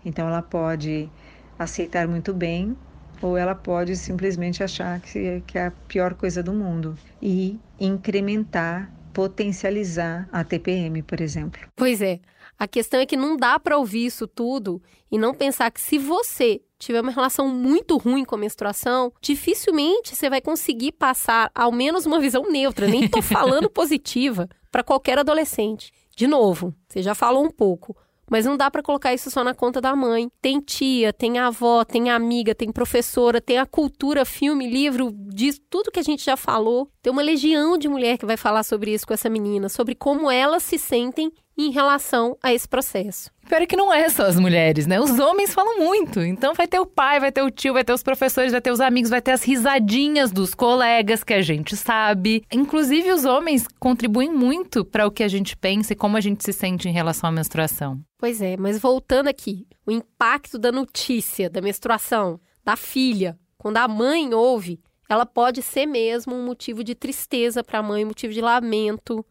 Então 0.05 0.27
ela 0.29 0.43
pode 0.43 1.11
aceitar 1.59 2.07
muito 2.09 2.33
bem 2.33 2.77
ou 3.21 3.37
ela 3.37 3.55
pode 3.55 3.97
simplesmente 3.97 4.63
achar 4.63 5.01
que, 5.01 5.43
que 5.47 5.59
é 5.59 5.67
a 5.67 5.71
pior 5.71 6.15
coisa 6.15 6.43
do 6.43 6.53
mundo 6.53 6.99
e 7.23 7.61
incrementar, 7.79 8.93
potencializar 9.13 10.29
a 10.33 10.45
TPM, 10.45 11.03
por 11.03 11.21
exemplo. 11.21 11.61
Pois 11.77 12.03
é. 12.03 12.21
A 12.59 12.69
questão 12.69 13.01
é 13.01 13.07
que 13.07 13.17
não 13.17 13.37
dá 13.37 13.59
para 13.59 13.79
ouvir 13.79 14.07
isso 14.07 14.27
tudo 14.27 14.83
e 15.11 15.19
não 15.19 15.35
pensar 15.35 15.71
que 15.71 15.81
se 15.81 15.99
você 15.99 16.61
tiver 16.79 17.01
uma 17.01 17.11
relação 17.11 17.49
muito 17.49 17.97
ruim 17.97 18.25
com 18.25 18.35
a 18.35 18.39
menstruação, 18.39 19.13
dificilmente 19.21 20.15
você 20.15 20.29
vai 20.29 20.41
conseguir 20.41 20.93
passar 20.93 21.51
ao 21.55 21.73
menos 21.73 22.07
uma 22.07 22.21
visão 22.21 22.51
neutra, 22.51 22.87
nem 22.87 23.09
tô 23.09 23.23
falando 23.23 23.69
positiva, 23.71 24.49
para 24.71 24.83
qualquer 24.83 25.19
adolescente. 25.19 25.93
De 26.17 26.27
novo, 26.27 26.75
você 26.89 27.03
já 27.03 27.15
falou 27.15 27.45
um 27.45 27.51
pouco, 27.51 27.97
mas 28.31 28.47
não 28.47 28.57
dá 28.57 28.71
para 28.71 28.83
colocar 28.83 29.13
isso 29.13 29.31
só 29.31 29.45
na 29.45 29.55
conta 29.55 29.81
da 29.81 29.95
mãe. 29.95 30.31
Tem 30.41 30.61
tia, 30.61 31.13
tem 31.13 31.39
avó, 31.39 31.85
tem 31.85 32.11
amiga, 32.11 32.55
tem 32.55 32.73
professora, 32.73 33.41
tem 33.41 33.59
a 33.59 33.67
cultura, 33.67 34.25
filme, 34.25 34.69
livro, 34.69 35.11
diz 35.13 35.61
tudo 35.69 35.91
que 35.91 36.01
a 36.01 36.05
gente 36.05 36.25
já 36.25 36.37
falou. 36.37 36.89
Tem 37.03 37.13
uma 37.13 37.23
legião 37.23 37.77
de 37.77 37.89
mulher 37.89 38.17
que 38.19 38.27
vai 38.27 38.37
falar 38.37 38.63
sobre 38.63 38.93
isso 38.93 39.07
com 39.07 39.15
essa 39.15 39.29
menina, 39.29 39.69
sobre 39.69 39.95
como 39.95 40.31
elas 40.31 40.63
se 40.63 40.79
sentem 40.79 41.31
em 41.57 41.71
relação 41.71 42.37
a 42.43 42.53
esse 42.53 42.69
processo. 42.69 43.31
Pior 43.49 43.63
é 43.63 43.67
que 43.67 43.77
não 43.77 43.93
é 43.93 44.09
só 44.09 44.25
as 44.25 44.39
mulheres, 44.39 44.87
né? 44.87 45.01
Os 45.01 45.19
homens 45.19 45.55
falam 45.55 45.79
muito. 45.79 46.21
Então 46.21 46.55
vai 46.55 46.67
ter 46.67 46.81
o 46.81 46.87
pai, 46.87 47.21
vai 47.21 47.31
ter 47.31 47.43
o 47.43 47.51
tio, 47.51 47.75
vai 47.75 47.85
ter 47.85 47.93
os 47.93 48.03
professores, 48.03 48.53
vai 48.53 48.61
ter 48.61 48.71
os 48.71 48.81
amigos, 48.81 49.11
vai 49.11 49.21
ter 49.21 49.33
as 49.33 49.45
risadinhas 49.45 50.33
dos 50.33 50.55
colegas 50.55 51.23
que 51.23 51.35
a 51.35 51.43
gente 51.43 51.77
sabe. 51.77 52.43
Inclusive, 52.53 53.13
os 53.13 53.25
homens 53.25 53.67
contribuem 53.79 54.31
muito 54.31 54.85
para 54.85 55.07
o 55.07 55.11
que 55.11 55.23
a 55.23 55.29
gente 55.29 55.57
pensa 55.57 55.93
e 55.93 55.97
como 55.97 56.17
a 56.17 56.21
gente 56.21 56.43
se 56.43 56.53
sente 56.53 56.89
em 56.89 56.93
relação 56.93 57.29
à 57.29 57.33
menstruação. 57.33 58.01
Pois 58.19 58.41
é, 58.41 58.57
mas 58.57 58.79
voltando 58.79 59.29
aqui, 59.29 59.67
o 59.87 59.91
impacto 59.91 60.59
da 60.59 60.73
notícia 60.73 61.51
da 61.51 61.61
menstruação 61.61 62.41
da 62.65 62.77
filha, 62.77 63.39
quando 63.59 63.77
a 63.77 63.87
mãe 63.87 64.33
ouve, 64.33 64.81
ela 65.09 65.27
pode 65.27 65.63
ser 65.63 65.87
mesmo 65.87 66.35
um 66.35 66.45
motivo 66.45 66.83
de 66.83 66.95
tristeza 66.95 67.63
para 67.63 67.81
a 67.81 67.83
mãe, 67.83 68.05
motivo 68.05 68.33
de 68.33 68.41
lamento. 68.41 69.25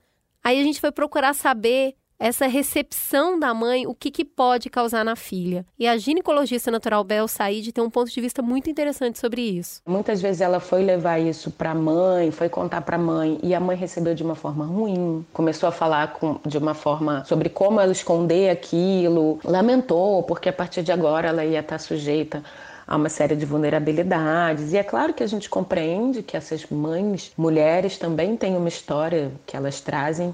Aí 0.43 0.59
a 0.59 0.63
gente 0.63 0.79
foi 0.79 0.91
procurar 0.91 1.33
saber 1.33 1.95
essa 2.19 2.47
recepção 2.47 3.39
da 3.39 3.53
mãe, 3.53 3.85
o 3.85 3.93
que, 3.93 4.11
que 4.11 4.23
pode 4.23 4.69
causar 4.69 5.03
na 5.03 5.15
filha. 5.15 5.65
E 5.77 5.87
a 5.87 5.97
ginecologista 5.97 6.71
natural 6.71 7.03
Bel 7.03 7.27
Said 7.27 7.71
tem 7.71 7.83
um 7.83 7.89
ponto 7.89 8.11
de 8.11 8.21
vista 8.21 8.41
muito 8.41 8.69
interessante 8.69 9.19
sobre 9.19 9.41
isso. 9.41 9.81
Muitas 9.85 10.21
vezes 10.21 10.41
ela 10.41 10.59
foi 10.59 10.83
levar 10.83 11.19
isso 11.19 11.51
para 11.51 11.71
a 11.71 11.75
mãe, 11.75 12.31
foi 12.31 12.49
contar 12.49 12.81
para 12.81 12.95
a 12.95 12.99
mãe, 12.99 13.39
e 13.43 13.53
a 13.53 13.59
mãe 13.59 13.75
recebeu 13.75 14.13
de 14.13 14.23
uma 14.23 14.35
forma 14.35 14.65
ruim, 14.65 15.25
começou 15.33 15.67
a 15.67 15.71
falar 15.71 16.13
com, 16.13 16.39
de 16.45 16.57
uma 16.57 16.73
forma 16.73 17.23
sobre 17.25 17.49
como 17.49 17.79
ela 17.79 17.91
esconder 17.91 18.49
aquilo, 18.49 19.39
lamentou, 19.43 20.23
porque 20.23 20.49
a 20.49 20.53
partir 20.53 20.83
de 20.83 20.91
agora 20.91 21.29
ela 21.29 21.43
ia 21.43 21.59
estar 21.59 21.79
sujeita 21.79 22.43
a 22.85 22.95
uma 22.95 23.09
série 23.09 23.35
de 23.35 23.45
vulnerabilidades. 23.45 24.73
E 24.73 24.77
é 24.77 24.83
claro 24.83 25.13
que 25.13 25.23
a 25.23 25.27
gente 25.27 25.49
compreende 25.49 26.21
que 26.21 26.35
essas 26.35 26.65
mães, 26.69 27.31
mulheres, 27.37 27.97
também 27.97 28.35
têm 28.35 28.55
uma 28.55 28.67
história 28.67 29.31
que 29.45 29.55
elas 29.55 29.81
trazem 29.81 30.33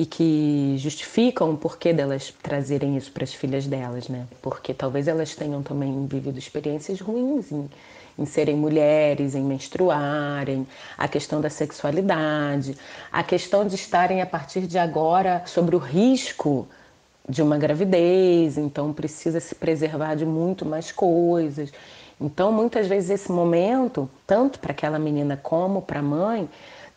e 0.00 0.06
que 0.06 0.76
justificam 0.78 1.50
o 1.50 1.58
porquê 1.58 1.92
delas 1.92 2.32
trazerem 2.42 2.96
isso 2.96 3.12
para 3.12 3.22
as 3.22 3.34
filhas 3.34 3.66
delas, 3.66 4.08
né? 4.08 4.26
Porque 4.40 4.72
talvez 4.72 5.06
elas 5.06 5.34
tenham 5.34 5.62
também 5.62 6.06
vivido 6.06 6.38
experiências 6.38 7.02
ruins 7.02 7.52
em, 7.52 7.68
em 8.18 8.24
serem 8.24 8.56
mulheres, 8.56 9.34
em 9.34 9.44
menstruarem, 9.44 10.66
a 10.96 11.06
questão 11.06 11.38
da 11.38 11.50
sexualidade, 11.50 12.78
a 13.12 13.22
questão 13.22 13.66
de 13.66 13.74
estarem 13.74 14.22
a 14.22 14.26
partir 14.26 14.62
de 14.62 14.78
agora 14.78 15.42
sobre 15.44 15.76
o 15.76 15.78
risco 15.78 16.66
de 17.28 17.42
uma 17.42 17.58
gravidez, 17.58 18.56
então 18.56 18.94
precisa 18.94 19.38
se 19.38 19.54
preservar 19.54 20.14
de 20.14 20.24
muito 20.24 20.64
mais 20.64 20.90
coisas. 20.90 21.70
Então, 22.18 22.50
muitas 22.50 22.86
vezes 22.86 23.10
esse 23.10 23.30
momento, 23.30 24.08
tanto 24.26 24.60
para 24.60 24.72
aquela 24.72 24.98
menina 24.98 25.36
como 25.36 25.82
para 25.82 26.00
a 26.00 26.02
mãe, 26.02 26.48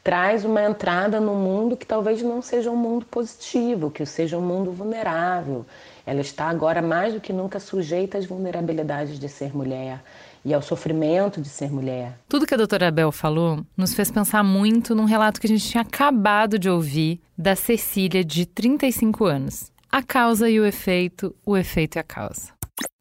traz 0.03 0.43
uma 0.43 0.61
entrada 0.61 1.19
no 1.19 1.33
mundo 1.33 1.77
que 1.77 1.85
talvez 1.85 2.21
não 2.21 2.41
seja 2.41 2.69
um 2.69 2.75
mundo 2.75 3.05
positivo, 3.05 3.89
que 3.89 4.05
seja 4.05 4.37
um 4.37 4.41
mundo 4.41 4.71
vulnerável. 4.71 5.65
Ela 6.05 6.19
está 6.19 6.45
agora 6.49 6.81
mais 6.81 7.13
do 7.13 7.21
que 7.21 7.31
nunca 7.31 7.59
sujeita 7.59 8.17
às 8.17 8.25
vulnerabilidades 8.25 9.17
de 9.17 9.29
ser 9.29 9.55
mulher 9.55 10.03
e 10.43 10.53
ao 10.53 10.61
sofrimento 10.61 11.39
de 11.39 11.47
ser 11.47 11.71
mulher. 11.71 12.17
Tudo 12.27 12.45
que 12.45 12.53
a 12.53 12.57
doutora 12.57 12.89
Abel 12.89 13.11
falou 13.13 13.65
nos 13.77 13.93
fez 13.93 14.11
pensar 14.11 14.43
muito 14.43 14.93
num 14.93 15.05
relato 15.05 15.39
que 15.39 15.47
a 15.47 15.49
gente 15.49 15.69
tinha 15.69 15.81
acabado 15.81 16.59
de 16.59 16.69
ouvir 16.69 17.21
da 17.37 17.55
Cecília, 17.55 18.25
de 18.25 18.45
35 18.45 19.23
anos. 19.23 19.71
A 19.89 20.03
causa 20.03 20.49
e 20.49 20.59
o 20.59 20.65
efeito, 20.65 21.33
o 21.45 21.55
efeito 21.55 21.97
e 21.97 21.99
a 21.99 22.03
causa. 22.03 22.51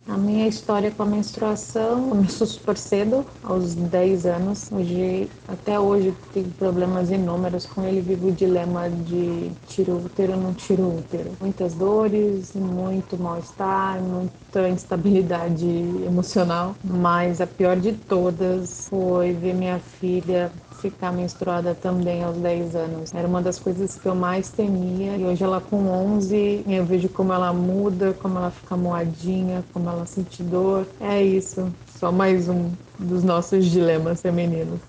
A 0.08 0.16
minha 0.16 0.48
história 0.48 0.90
com 0.90 1.04
a 1.04 1.06
menstruação 1.06 2.08
começou 2.08 2.44
super 2.44 2.76
cedo, 2.76 3.24
aos 3.40 3.76
10 3.76 4.26
anos. 4.26 4.70
Hoje, 4.72 5.30
até 5.46 5.78
hoje, 5.78 6.12
tenho 6.32 6.50
problemas 6.58 7.10
inúmeros 7.10 7.66
com 7.66 7.84
ele. 7.84 8.00
Vivo 8.00 8.28
o 8.28 8.32
dilema 8.32 8.90
de 8.90 9.52
tiro 9.68 10.04
útero 10.04 10.32
ou 10.32 10.38
não 10.38 10.54
tiro 10.54 10.98
útero. 10.98 11.30
Muitas 11.40 11.74
dores, 11.74 12.52
muito 12.54 13.16
mal-estar, 13.16 14.00
muita 14.02 14.68
instabilidade 14.68 15.66
emocional. 16.04 16.74
Mas 16.82 17.40
a 17.40 17.46
pior 17.46 17.76
de 17.76 17.92
todas 17.92 18.88
foi 18.88 19.32
ver 19.32 19.54
minha 19.54 19.78
filha 19.78 20.50
ficar 20.82 21.12
menstruada 21.12 21.74
também 21.76 22.24
aos 22.24 22.36
10 22.38 22.74
anos. 22.74 23.14
Era 23.14 23.28
uma 23.28 23.40
das 23.40 23.58
coisas 23.58 23.96
que 23.96 24.06
eu 24.06 24.14
mais 24.16 24.50
temia 24.50 25.16
e 25.16 25.24
hoje 25.24 25.44
ela 25.44 25.60
com 25.60 25.86
11, 25.86 26.64
eu 26.66 26.84
vejo 26.84 27.08
como 27.08 27.32
ela 27.32 27.52
muda, 27.52 28.12
como 28.14 28.38
ela 28.38 28.50
fica 28.50 28.76
moadinha, 28.76 29.62
como 29.72 29.88
ela 29.88 30.04
sente 30.04 30.42
dor. 30.42 30.86
É 31.00 31.22
isso, 31.22 31.72
só 31.96 32.10
mais 32.10 32.48
um 32.48 32.70
dos 32.98 33.22
nossos 33.22 33.66
dilemas 33.66 34.20
femininos. 34.20 34.80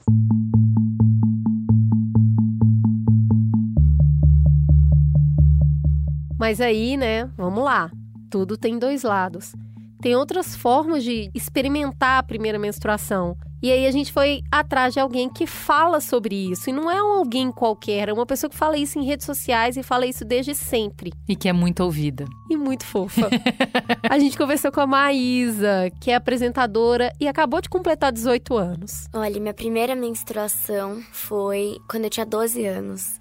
Mas 6.39 6.59
aí, 6.59 6.97
né, 6.97 7.29
vamos 7.38 7.63
lá. 7.63 7.91
Tudo 8.31 8.57
tem 8.57 8.79
dois 8.79 9.03
lados. 9.03 9.55
Tem 10.01 10.15
outras 10.15 10.55
formas 10.55 11.03
de 11.03 11.29
experimentar 11.33 12.19
a 12.19 12.23
primeira 12.23 12.59
menstruação 12.59 13.38
e 13.63 13.72
aí 13.72 13.88
a 13.88 13.91
gente 13.91 14.12
foi 14.12 14.43
atrás 14.51 14.93
de 14.93 15.00
alguém 15.00 15.29
que 15.29 15.48
fala 15.48 16.01
sobre 16.01 16.36
isso. 16.51 16.70
E 16.70 16.74
não 16.74 16.91
é 16.91 17.01
um 17.01 17.13
alguém 17.13 17.50
qualquer, 17.50 18.10
é 18.10 18.13
uma 18.13 18.25
pessoa 18.25 18.50
que 18.50 18.58
fala 18.58 18.75
isso 18.75 19.00
em 19.00 19.05
redes 19.05 19.25
sociais 19.25 19.77
e 19.77 19.82
fala 19.82 20.05
isso 20.05 20.25
desde 20.25 20.53
sempre. 20.53 21.13
E 21.29 21.34
que 21.34 21.48
é 21.48 21.53
muito 21.53 21.82
ouvida. 21.82 22.25
E 22.50 22.58
muito 22.58 22.86
fofa. 22.86 23.29
a 24.10 24.20
gente 24.20 24.38
conversou 24.38 24.70
com 24.70 24.82
a 24.82 24.86
Maísa, 24.86 25.89
que 26.01 26.12
é 26.12 26.15
apresentadora 26.15 27.13
e 27.22 27.25
acabou 27.25 27.62
de 27.62 27.70
completar 27.70 28.12
18 28.12 28.58
anos. 28.58 29.08
Olha, 29.13 29.39
minha 29.39 29.53
primeira 29.53 29.96
menstruação 29.96 31.01
foi 31.13 31.77
quando 31.89 32.03
eu 32.03 32.10
tinha 32.10 32.25
12 32.25 32.65
anos. 32.65 33.17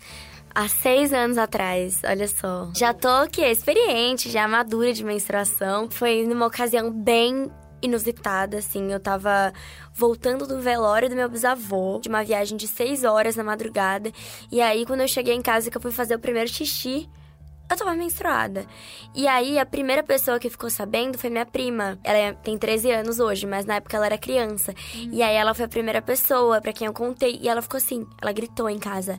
Há 0.55 0.69
seis 0.69 1.13
anos 1.13 1.39
atrás, 1.39 2.03
olha 2.05 2.27
só. 2.29 2.71
Já 2.77 2.93
tô 2.93 3.27
que 3.31 3.41
experiente, 3.41 4.29
já 4.29 4.47
madura 4.49 4.93
de 4.93 5.03
menstruação. 5.03 5.89
Foi 5.89 6.27
numa 6.27 6.47
ocasião 6.47 6.91
bem 6.91 7.49
inusitada, 7.83 8.59
assim. 8.59 8.93
Eu 8.93 9.01
tava 9.01 9.53
voltando 9.95 10.47
do 10.47 10.61
velório 10.61 11.09
do 11.09 11.17
meu 11.17 11.29
bisavô, 11.29 11.99
de 12.01 12.09
uma 12.09 12.23
viagem 12.25 12.57
de 12.57 12.69
seis 12.69 13.05
horas 13.05 13.37
na 13.37 13.45
madrugada. 13.45 14.13
E 14.51 14.61
aí, 14.61 14.87
quando 14.87 15.01
eu 15.01 15.09
cheguei 15.09 15.35
em 15.35 15.43
casa, 15.43 15.71
que 15.71 15.77
eu 15.77 15.81
fui 15.83 15.93
fazer 15.93 16.15
o 16.15 16.19
primeiro 16.19 16.49
xixi, 16.49 17.09
eu 17.73 17.79
tava 17.79 17.95
menstruada. 17.95 18.67
E 19.15 19.27
aí, 19.27 19.59
a 19.59 19.67
primeira 19.67 20.03
pessoa 20.03 20.39
que 20.39 20.51
ficou 20.51 20.71
sabendo 20.71 21.19
foi 21.19 21.31
minha 21.31 21.47
prima. 21.47 21.99
Ela 22.05 22.19
é, 22.19 22.33
tem 22.33 22.57
13 22.57 22.91
anos 22.91 23.21
hoje, 23.21 23.47
mas 23.47 23.65
na 23.65 23.77
época 23.77 23.97
ela 23.97 24.07
era 24.07 24.19
criança. 24.19 24.73
Hum. 24.95 25.11
E 25.13 25.23
aí, 25.23 25.35
ela 25.35 25.55
foi 25.55 25.65
a 25.65 25.69
primeira 25.69 26.01
pessoa 26.01 26.61
para 26.61 26.73
quem 26.73 26.87
eu 26.87 26.93
contei. 26.93 27.39
E 27.43 27.49
ela 27.49 27.63
ficou 27.63 27.79
assim, 27.79 28.07
ela 28.21 28.33
gritou 28.33 28.69
em 28.69 28.79
casa: 28.79 29.19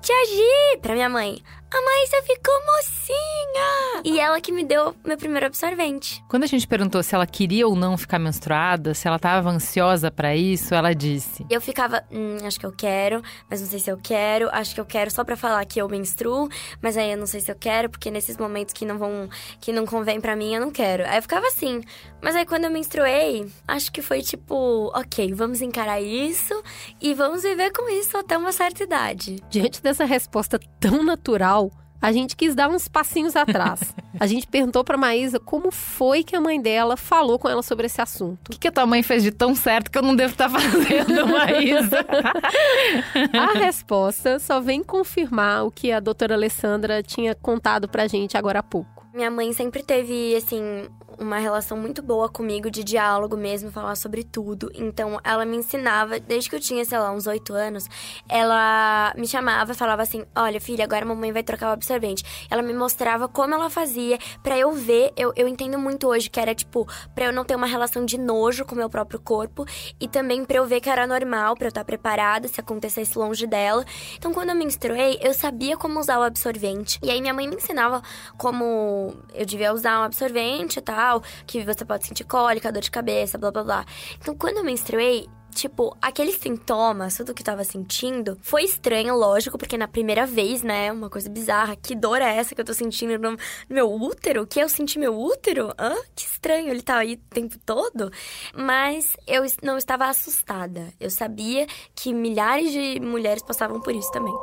Tia 0.00 0.26
Gi! 0.26 0.78
Pra 0.80 0.94
minha 0.94 1.08
mãe. 1.08 1.42
A 1.68 1.82
Maísa 1.82 2.22
ficou 2.22 2.54
mocinha! 2.64 4.02
E 4.04 4.20
ela 4.20 4.40
que 4.40 4.52
me 4.52 4.64
deu 4.64 4.94
meu 5.04 5.16
primeiro 5.16 5.46
absorvente. 5.46 6.22
Quando 6.28 6.44
a 6.44 6.46
gente 6.46 6.66
perguntou 6.66 7.02
se 7.02 7.12
ela 7.12 7.26
queria 7.26 7.66
ou 7.66 7.74
não 7.74 7.98
ficar 7.98 8.20
menstruada, 8.20 8.94
se 8.94 9.08
ela 9.08 9.16
estava 9.16 9.50
ansiosa 9.50 10.08
para 10.08 10.36
isso, 10.36 10.74
ela 10.76 10.94
disse: 10.94 11.44
Eu 11.50 11.60
ficava, 11.60 12.04
hum, 12.10 12.36
acho 12.44 12.60
que 12.60 12.66
eu 12.66 12.72
quero, 12.72 13.20
mas 13.50 13.60
não 13.60 13.68
sei 13.68 13.80
se 13.80 13.90
eu 13.90 13.98
quero. 14.00 14.48
Acho 14.52 14.76
que 14.76 14.80
eu 14.80 14.86
quero 14.86 15.10
só 15.10 15.24
para 15.24 15.36
falar 15.36 15.64
que 15.64 15.80
eu 15.80 15.88
menstruo, 15.88 16.48
mas 16.80 16.96
aí 16.96 17.10
eu 17.10 17.18
não 17.18 17.26
sei 17.26 17.40
se 17.40 17.50
eu 17.50 17.56
quero, 17.56 17.85
porque 17.88 18.10
nesses 18.10 18.36
momentos 18.36 18.72
que 18.72 18.84
não 18.84 18.98
vão, 18.98 19.28
que 19.60 19.72
não 19.72 19.86
convém 19.86 20.20
para 20.20 20.36
mim, 20.36 20.54
eu 20.54 20.60
não 20.60 20.70
quero. 20.70 21.04
Aí 21.06 21.18
eu 21.18 21.22
ficava 21.22 21.46
assim. 21.46 21.82
Mas 22.22 22.34
aí 22.34 22.44
quando 22.44 22.64
eu 22.64 22.70
menstruei, 22.70 23.46
acho 23.66 23.92
que 23.92 24.02
foi 24.02 24.22
tipo, 24.22 24.90
ok, 24.94 25.32
vamos 25.34 25.60
encarar 25.60 26.00
isso 26.00 26.62
e 27.00 27.14
vamos 27.14 27.42
viver 27.42 27.70
com 27.72 27.88
isso 27.88 28.16
até 28.16 28.36
uma 28.36 28.52
certa 28.52 28.82
idade. 28.82 29.42
Diante 29.50 29.82
dessa 29.82 30.04
resposta 30.04 30.58
tão 30.80 31.02
natural, 31.02 31.70
a 32.00 32.12
gente 32.12 32.36
quis 32.36 32.54
dar 32.54 32.68
uns 32.68 32.88
passinhos 32.88 33.36
atrás. 33.36 33.94
A 34.18 34.26
gente 34.26 34.46
perguntou 34.46 34.82
para 34.82 34.96
Maísa 34.96 35.38
como 35.38 35.70
foi 35.70 36.24
que 36.24 36.34
a 36.34 36.40
mãe 36.40 36.58
dela 36.58 36.96
falou 36.96 37.38
com 37.38 37.50
ela 37.50 37.62
sobre 37.62 37.84
esse 37.84 38.00
assunto. 38.00 38.48
O 38.48 38.52
que, 38.52 38.60
que 38.60 38.68
a 38.68 38.72
tua 38.72 38.86
mãe 38.86 39.02
fez 39.02 39.22
de 39.22 39.30
tão 39.30 39.54
certo 39.54 39.90
que 39.90 39.98
eu 39.98 40.02
não 40.02 40.16
devo 40.16 40.32
estar 40.32 40.48
fazendo, 40.48 41.26
Maísa? 41.26 41.98
a 43.38 43.58
resposta 43.58 44.38
só 44.38 44.58
vem 44.58 44.82
confirmar 44.82 45.66
o 45.66 45.70
que 45.70 45.92
a 45.92 46.00
doutora 46.00 46.32
Alessandra 46.32 47.02
tinha 47.02 47.34
contado 47.34 47.88
pra 47.88 48.06
gente 48.06 48.38
agora 48.38 48.60
há 48.60 48.62
pouco. 48.62 48.95
Minha 49.16 49.30
mãe 49.30 49.50
sempre 49.54 49.82
teve, 49.82 50.36
assim, 50.36 50.90
uma 51.18 51.38
relação 51.38 51.74
muito 51.78 52.02
boa 52.02 52.28
comigo 52.28 52.70
de 52.70 52.84
diálogo 52.84 53.34
mesmo, 53.34 53.70
falar 53.70 53.96
sobre 53.96 54.22
tudo. 54.22 54.70
Então, 54.74 55.18
ela 55.24 55.46
me 55.46 55.56
ensinava, 55.56 56.20
desde 56.20 56.50
que 56.50 56.56
eu 56.56 56.60
tinha, 56.60 56.84
sei 56.84 56.98
lá, 56.98 57.10
uns 57.10 57.26
oito 57.26 57.54
anos, 57.54 57.88
ela 58.28 59.14
me 59.16 59.26
chamava, 59.26 59.72
falava 59.72 60.02
assim: 60.02 60.26
Olha, 60.36 60.60
filha, 60.60 60.84
agora 60.84 61.06
a 61.06 61.08
mamãe 61.08 61.32
vai 61.32 61.42
trocar 61.42 61.70
o 61.70 61.72
absorvente. 61.72 62.22
Ela 62.50 62.60
me 62.60 62.74
mostrava 62.74 63.26
como 63.26 63.54
ela 63.54 63.70
fazia 63.70 64.18
para 64.42 64.58
eu 64.58 64.72
ver. 64.72 65.14
Eu, 65.16 65.32
eu 65.34 65.48
entendo 65.48 65.78
muito 65.78 66.06
hoje 66.08 66.28
que 66.28 66.38
era 66.38 66.54
tipo, 66.54 66.86
pra 67.14 67.24
eu 67.24 67.32
não 67.32 67.42
ter 67.42 67.56
uma 67.56 67.66
relação 67.66 68.04
de 68.04 68.18
nojo 68.18 68.66
com 68.66 68.74
o 68.74 68.78
meu 68.78 68.90
próprio 68.90 69.18
corpo 69.18 69.64
e 69.98 70.06
também 70.06 70.44
pra 70.44 70.58
eu 70.58 70.66
ver 70.66 70.82
que 70.82 70.90
era 70.90 71.06
normal, 71.06 71.56
pra 71.56 71.68
eu 71.68 71.70
estar 71.70 71.86
preparada 71.86 72.48
se 72.48 72.60
acontecesse 72.60 73.18
longe 73.18 73.46
dela. 73.46 73.82
Então, 74.18 74.34
quando 74.34 74.50
eu 74.50 74.56
menstruei, 74.56 75.18
eu 75.22 75.32
sabia 75.32 75.74
como 75.74 75.98
usar 75.98 76.18
o 76.18 76.22
absorvente. 76.22 76.98
E 77.02 77.10
aí, 77.10 77.22
minha 77.22 77.32
mãe 77.32 77.48
me 77.48 77.56
ensinava 77.56 78.02
como 78.36 79.05
eu 79.34 79.44
devia 79.44 79.72
usar 79.72 80.00
um 80.00 80.04
absorvente 80.04 80.78
e 80.78 80.82
tal 80.82 81.22
que 81.46 81.64
você 81.64 81.84
pode 81.84 82.06
sentir 82.06 82.24
cólica, 82.24 82.72
dor 82.72 82.82
de 82.82 82.90
cabeça, 82.90 83.38
blá 83.38 83.50
blá 83.50 83.64
blá. 83.64 83.86
Então, 84.18 84.34
quando 84.34 84.58
eu 84.58 84.64
menstruei, 84.64 85.26
tipo, 85.56 85.96
aqueles 86.02 86.36
sintomas, 86.36 87.16
tudo 87.16 87.32
que 87.32 87.40
eu 87.40 87.46
tava 87.46 87.64
sentindo, 87.64 88.38
foi 88.42 88.64
estranho, 88.64 89.16
lógico, 89.16 89.56
porque 89.56 89.78
na 89.78 89.88
primeira 89.88 90.26
vez, 90.26 90.62
né, 90.62 90.92
uma 90.92 91.08
coisa 91.08 91.30
bizarra, 91.30 91.74
que 91.74 91.94
dor 91.94 92.20
é 92.20 92.36
essa 92.36 92.54
que 92.54 92.60
eu 92.60 92.64
tô 92.64 92.74
sentindo 92.74 93.18
no, 93.18 93.36
meu 93.68 93.90
útero? 93.90 94.46
Que 94.46 94.60
eu 94.60 94.68
senti 94.68 94.98
meu 94.98 95.18
útero? 95.18 95.72
Hã? 95.78 95.94
Que 96.14 96.26
estranho, 96.26 96.68
ele 96.68 96.82
tá 96.82 96.98
aí 96.98 97.14
o 97.14 97.34
tempo 97.34 97.58
todo. 97.64 98.10
Mas 98.54 99.16
eu 99.26 99.42
não 99.62 99.78
estava 99.78 100.06
assustada. 100.06 100.92
Eu 101.00 101.10
sabia 101.10 101.66
que 101.94 102.12
milhares 102.12 102.70
de 102.70 103.00
mulheres 103.00 103.42
passavam 103.42 103.80
por 103.80 103.94
isso 103.94 104.12
também. 104.12 104.34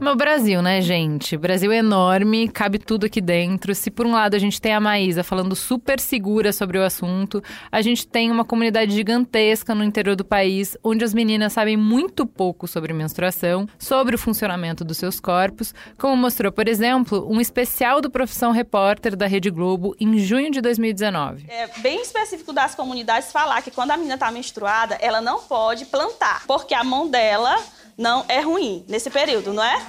No 0.00 0.14
Brasil, 0.14 0.62
né, 0.62 0.80
gente? 0.80 1.36
Brasil 1.36 1.72
é 1.72 1.78
enorme, 1.78 2.48
cabe 2.48 2.78
tudo 2.78 3.06
aqui 3.06 3.20
dentro. 3.20 3.74
Se 3.74 3.90
por 3.90 4.06
um 4.06 4.12
lado 4.12 4.36
a 4.36 4.38
gente 4.38 4.60
tem 4.60 4.72
a 4.72 4.78
Maísa 4.78 5.24
falando 5.24 5.56
super 5.56 5.98
segura 5.98 6.52
sobre 6.52 6.78
o 6.78 6.84
assunto, 6.84 7.42
a 7.70 7.82
gente 7.82 8.06
tem 8.06 8.30
uma 8.30 8.44
comunidade 8.44 8.94
gigantesca 8.94 9.74
no 9.74 9.82
interior 9.82 10.14
do 10.14 10.24
país, 10.24 10.76
onde 10.84 11.04
as 11.04 11.12
meninas 11.12 11.52
sabem 11.52 11.76
muito 11.76 12.24
pouco 12.24 12.68
sobre 12.68 12.92
menstruação, 12.92 13.66
sobre 13.76 14.14
o 14.14 14.18
funcionamento 14.18 14.84
dos 14.84 14.98
seus 14.98 15.18
corpos, 15.18 15.74
como 15.98 16.16
mostrou, 16.16 16.52
por 16.52 16.68
exemplo, 16.68 17.26
um 17.28 17.40
especial 17.40 18.00
do 18.00 18.08
Profissão 18.08 18.52
Repórter 18.52 19.16
da 19.16 19.26
Rede 19.26 19.50
Globo 19.50 19.96
em 19.98 20.16
junho 20.18 20.52
de 20.52 20.60
2019. 20.60 21.46
É 21.48 21.66
bem 21.80 22.00
específico 22.00 22.52
das 22.52 22.72
comunidades 22.72 23.32
falar 23.32 23.62
que 23.62 23.72
quando 23.72 23.90
a 23.90 23.96
menina 23.96 24.14
está 24.14 24.30
menstruada, 24.30 24.94
ela 25.00 25.20
não 25.20 25.40
pode 25.40 25.86
plantar, 25.86 26.44
porque 26.46 26.72
a 26.72 26.84
mão 26.84 27.08
dela 27.08 27.58
não 27.98 28.24
é 28.28 28.38
ruim 28.40 28.84
nesse 28.86 29.10
período, 29.10 29.52
não 29.52 29.62
é? 29.62 29.84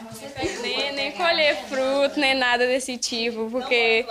Nem, 0.63 0.93
nem 0.93 1.11
colher 1.11 1.55
fruto, 1.65 2.19
nem 2.19 2.33
nada 2.33 2.65
desse 2.65 2.97
tipo, 2.97 3.47
porque. 3.51 4.03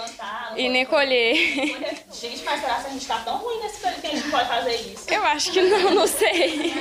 E 0.57 0.69
nem 0.69 0.87
colher. 0.87 1.35
Gente, 2.13 2.45
mas 2.45 2.61
será 2.61 2.77
que 2.77 2.87
a 2.87 2.91
gente 2.91 3.07
tá 3.07 3.19
tão 3.25 3.39
ruim 3.39 3.61
nesse 3.61 3.81
período 3.81 4.01
que 4.01 4.07
a 4.07 4.11
gente 4.11 4.31
pode 4.31 4.49
fazer 4.49 4.75
isso? 4.77 5.05
Eu 5.13 5.25
acho 5.25 5.51
que 5.51 5.61
não, 5.63 5.95
não 5.95 6.07
sei. 6.07 6.73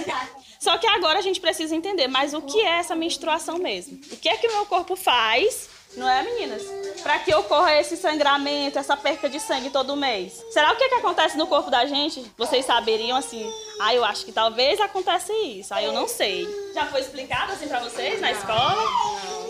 Só 0.60 0.76
que 0.76 0.86
agora 0.86 1.18
a 1.18 1.22
gente 1.22 1.40
precisa 1.40 1.74
entender, 1.74 2.08
mas 2.08 2.34
o 2.34 2.42
que 2.42 2.60
é 2.60 2.78
essa 2.78 2.94
menstruação 2.94 3.56
mesmo? 3.58 3.98
O 4.12 4.16
que 4.16 4.28
é 4.28 4.36
que 4.36 4.48
o 4.48 4.52
meu 4.52 4.66
corpo 4.66 4.96
faz 4.96 5.70
não 5.96 6.08
é, 6.08 6.22
meninas? 6.22 6.62
Para 7.02 7.18
que 7.20 7.34
ocorra 7.34 7.74
esse 7.80 7.96
sangramento, 7.96 8.78
essa 8.78 8.96
perca 8.96 9.30
de 9.30 9.40
sangue 9.40 9.70
todo 9.70 9.96
mês. 9.96 10.44
Será 10.50 10.72
o 10.72 10.76
que, 10.76 10.88
que 10.88 10.94
acontece 10.96 11.38
no 11.38 11.46
corpo 11.46 11.70
da 11.70 11.86
gente? 11.86 12.30
Vocês 12.36 12.66
saberiam 12.66 13.16
assim? 13.16 13.50
Ah, 13.80 13.94
eu 13.94 14.04
acho 14.04 14.24
que 14.24 14.32
talvez 14.32 14.78
aconteça 14.80 15.32
isso. 15.32 15.72
Ah, 15.72 15.82
eu 15.82 15.92
não 15.92 16.06
sei. 16.06 16.46
Já 16.74 16.86
foi 16.86 17.00
explicado 17.00 17.52
assim 17.52 17.66
para 17.66 17.80
vocês 17.80 18.20
na 18.20 18.30
escola? 18.30 18.82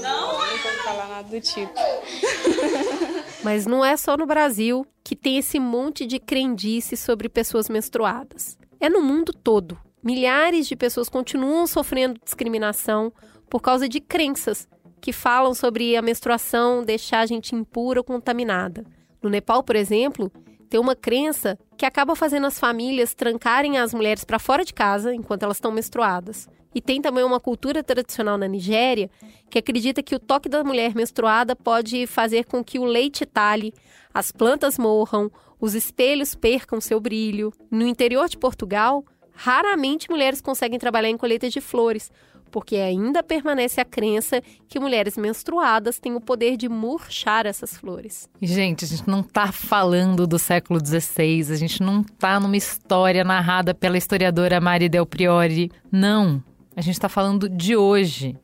Não? 0.01 0.03
Não, 0.03 0.33
não 0.33 0.59
vou 0.59 0.73
falar 0.85 1.09
nada 1.09 1.29
do 1.29 1.41
tipo. 1.41 1.75
Mas 3.43 3.67
não 3.67 3.85
é 3.85 3.97
só 3.97 4.17
no 4.17 4.27
Brasil 4.27 4.87
que 5.03 5.17
tem 5.17 5.39
esse 5.39 5.59
monte 5.59 6.07
de 6.07 6.21
crendice 6.21 6.97
sobre 6.97 7.29
pessoas 7.29 7.69
menstruadas. 7.69 8.57
É 8.79 8.89
no 8.89 9.03
mundo 9.03 9.33
todo. 9.33 9.79
Milhares 10.03 10.69
de 10.69 10.77
pessoas 10.77 11.09
continuam 11.09 11.67
sofrendo 11.67 12.21
discriminação 12.23 13.13
por 13.49 13.61
causa 13.61 13.89
de 13.89 14.01
crenças 14.01 14.69
que 15.07 15.13
falam 15.13 15.55
sobre 15.55 15.97
a 15.97 16.03
menstruação 16.03 16.83
deixar 16.83 17.21
a 17.21 17.27
gente 17.27 17.55
impura 17.55 18.01
ou 18.01 18.05
contaminada. 18.05 18.85
No 19.23 19.31
Nepal, 19.31 19.63
por 19.63 19.77
exemplo, 19.77 20.33
tem 20.69 20.81
uma 20.81 20.97
crença 20.97 21.57
que 21.77 21.87
acaba 21.87 22.17
fazendo 22.17 22.49
as 22.49 22.59
famílias 22.59 23.15
trancarem 23.15 23.79
as 23.79 23.95
mulheres 23.95 24.25
para 24.25 24.41
fora 24.41 24.65
de 24.65 24.75
casa 24.75 25.15
enquanto 25.15 25.45
elas 25.45 25.59
estão 25.59 25.71
menstruadas. 25.71 26.49
E 26.75 26.81
tem 26.81 27.01
também 27.01 27.23
uma 27.23 27.39
cultura 27.39 27.85
tradicional 27.85 28.37
na 28.37 28.49
Nigéria 28.49 29.09
que 29.49 29.61
acredita 29.61 30.03
que 30.03 30.17
o 30.17 30.19
toque 30.19 30.49
da 30.49 30.65
mulher 30.65 30.93
menstruada 30.93 31.55
pode 31.55 32.05
fazer 32.09 32.45
com 32.45 32.65
que 32.65 32.77
o 32.77 32.85
leite 32.85 33.25
talhe, 33.25 33.73
as 34.13 34.33
plantas 34.33 34.77
morram, 34.77 35.31
os 35.61 35.77
espelhos 35.77 36.35
percam 36.35 36.81
seu 36.81 36.99
brilho. 36.99 37.53
No 37.71 37.87
interior 37.87 38.29
de 38.29 38.37
Portugal, 38.37 39.05
raramente 39.31 40.11
mulheres 40.11 40.41
conseguem 40.41 40.81
trabalhar 40.81 41.11
em 41.11 41.17
colheitas 41.17 41.53
de 41.53 41.61
flores, 41.61 42.11
porque 42.51 42.77
ainda 42.77 43.23
permanece 43.23 43.81
a 43.81 43.85
crença 43.85 44.43
que 44.69 44.81
mulheres 44.81 45.17
menstruadas 45.17 45.99
têm 45.99 46.15
o 46.15 46.21
poder 46.21 46.57
de 46.57 46.69
murchar 46.69 47.47
essas 47.47 47.77
flores. 47.77 48.29
Gente, 48.41 48.85
a 48.85 48.89
gente 48.89 49.09
não 49.09 49.21
está 49.21 49.53
falando 49.53 50.27
do 50.27 50.39
século 50.39 50.81
XVI, 50.85 51.53
a 51.53 51.57
gente 51.57 51.83
não 51.83 52.01
está 52.01 52.39
numa 52.41 52.57
história 52.57 53.25
narrada 53.25 53.75
pela 53.75 53.99
historiadora 53.99 54.61
Mari 54.61 54.89
Del 54.89 55.07
Priori. 55.07 55.71
Não, 55.91 56.43
a 56.75 56.81
gente 56.81 56.95
está 56.95 57.09
falando 57.09 57.49
de 57.49 57.77
hoje. 57.77 58.37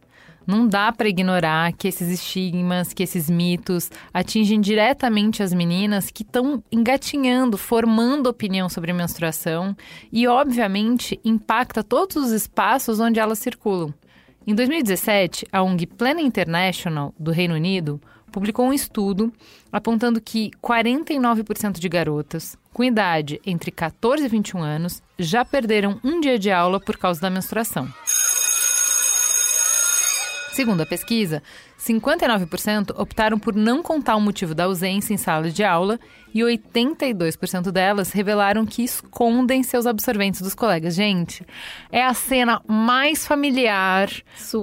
Não 0.46 0.66
dá 0.66 0.92
para 0.92 1.08
ignorar 1.08 1.72
que 1.72 1.88
esses 1.88 2.08
estigmas, 2.08 2.92
que 2.92 3.02
esses 3.02 3.30
mitos 3.30 3.90
atingem 4.12 4.60
diretamente 4.60 5.42
as 5.42 5.52
meninas 5.52 6.10
que 6.10 6.22
estão 6.22 6.62
engatinhando, 6.70 7.56
formando 7.56 8.28
opinião 8.28 8.68
sobre 8.68 8.92
menstruação 8.92 9.76
e, 10.12 10.26
obviamente, 10.26 11.20
impacta 11.24 11.82
todos 11.82 12.16
os 12.16 12.30
espaços 12.30 13.00
onde 13.00 13.20
elas 13.20 13.38
circulam. 13.38 13.92
Em 14.46 14.54
2017, 14.54 15.46
a 15.52 15.62
ONG 15.62 15.86
Plena 15.86 16.20
International, 16.20 17.14
do 17.18 17.30
Reino 17.30 17.54
Unido, 17.54 18.00
publicou 18.32 18.66
um 18.66 18.72
estudo 18.72 19.32
apontando 19.70 20.20
que 20.20 20.50
49% 20.60 21.78
de 21.78 21.88
garotas 21.88 22.56
com 22.72 22.82
idade 22.82 23.40
entre 23.46 23.70
14 23.70 24.24
e 24.24 24.28
21 24.28 24.62
anos 24.62 25.02
já 25.18 25.44
perderam 25.44 26.00
um 26.02 26.20
dia 26.20 26.38
de 26.38 26.50
aula 26.50 26.80
por 26.80 26.96
causa 26.96 27.20
da 27.20 27.30
menstruação. 27.30 27.86
Segundo 30.52 30.82
a 30.82 30.86
pesquisa, 30.86 31.42
59% 31.84 32.94
optaram 32.96 33.38
por 33.38 33.54
não 33.54 33.82
contar 33.82 34.16
o 34.16 34.20
motivo 34.20 34.54
da 34.54 34.64
ausência 34.64 35.12
em 35.12 35.16
sala 35.16 35.50
de 35.50 35.64
aula 35.64 35.98
e 36.34 36.40
82% 36.40 37.70
delas 37.70 38.10
revelaram 38.10 38.64
que 38.64 38.82
escondem 38.82 39.62
seus 39.62 39.84
absorventes 39.86 40.40
dos 40.40 40.54
colegas. 40.54 40.94
Gente, 40.94 41.44
é 41.90 42.02
a 42.02 42.14
cena 42.14 42.62
mais 42.66 43.26
familiar 43.26 44.08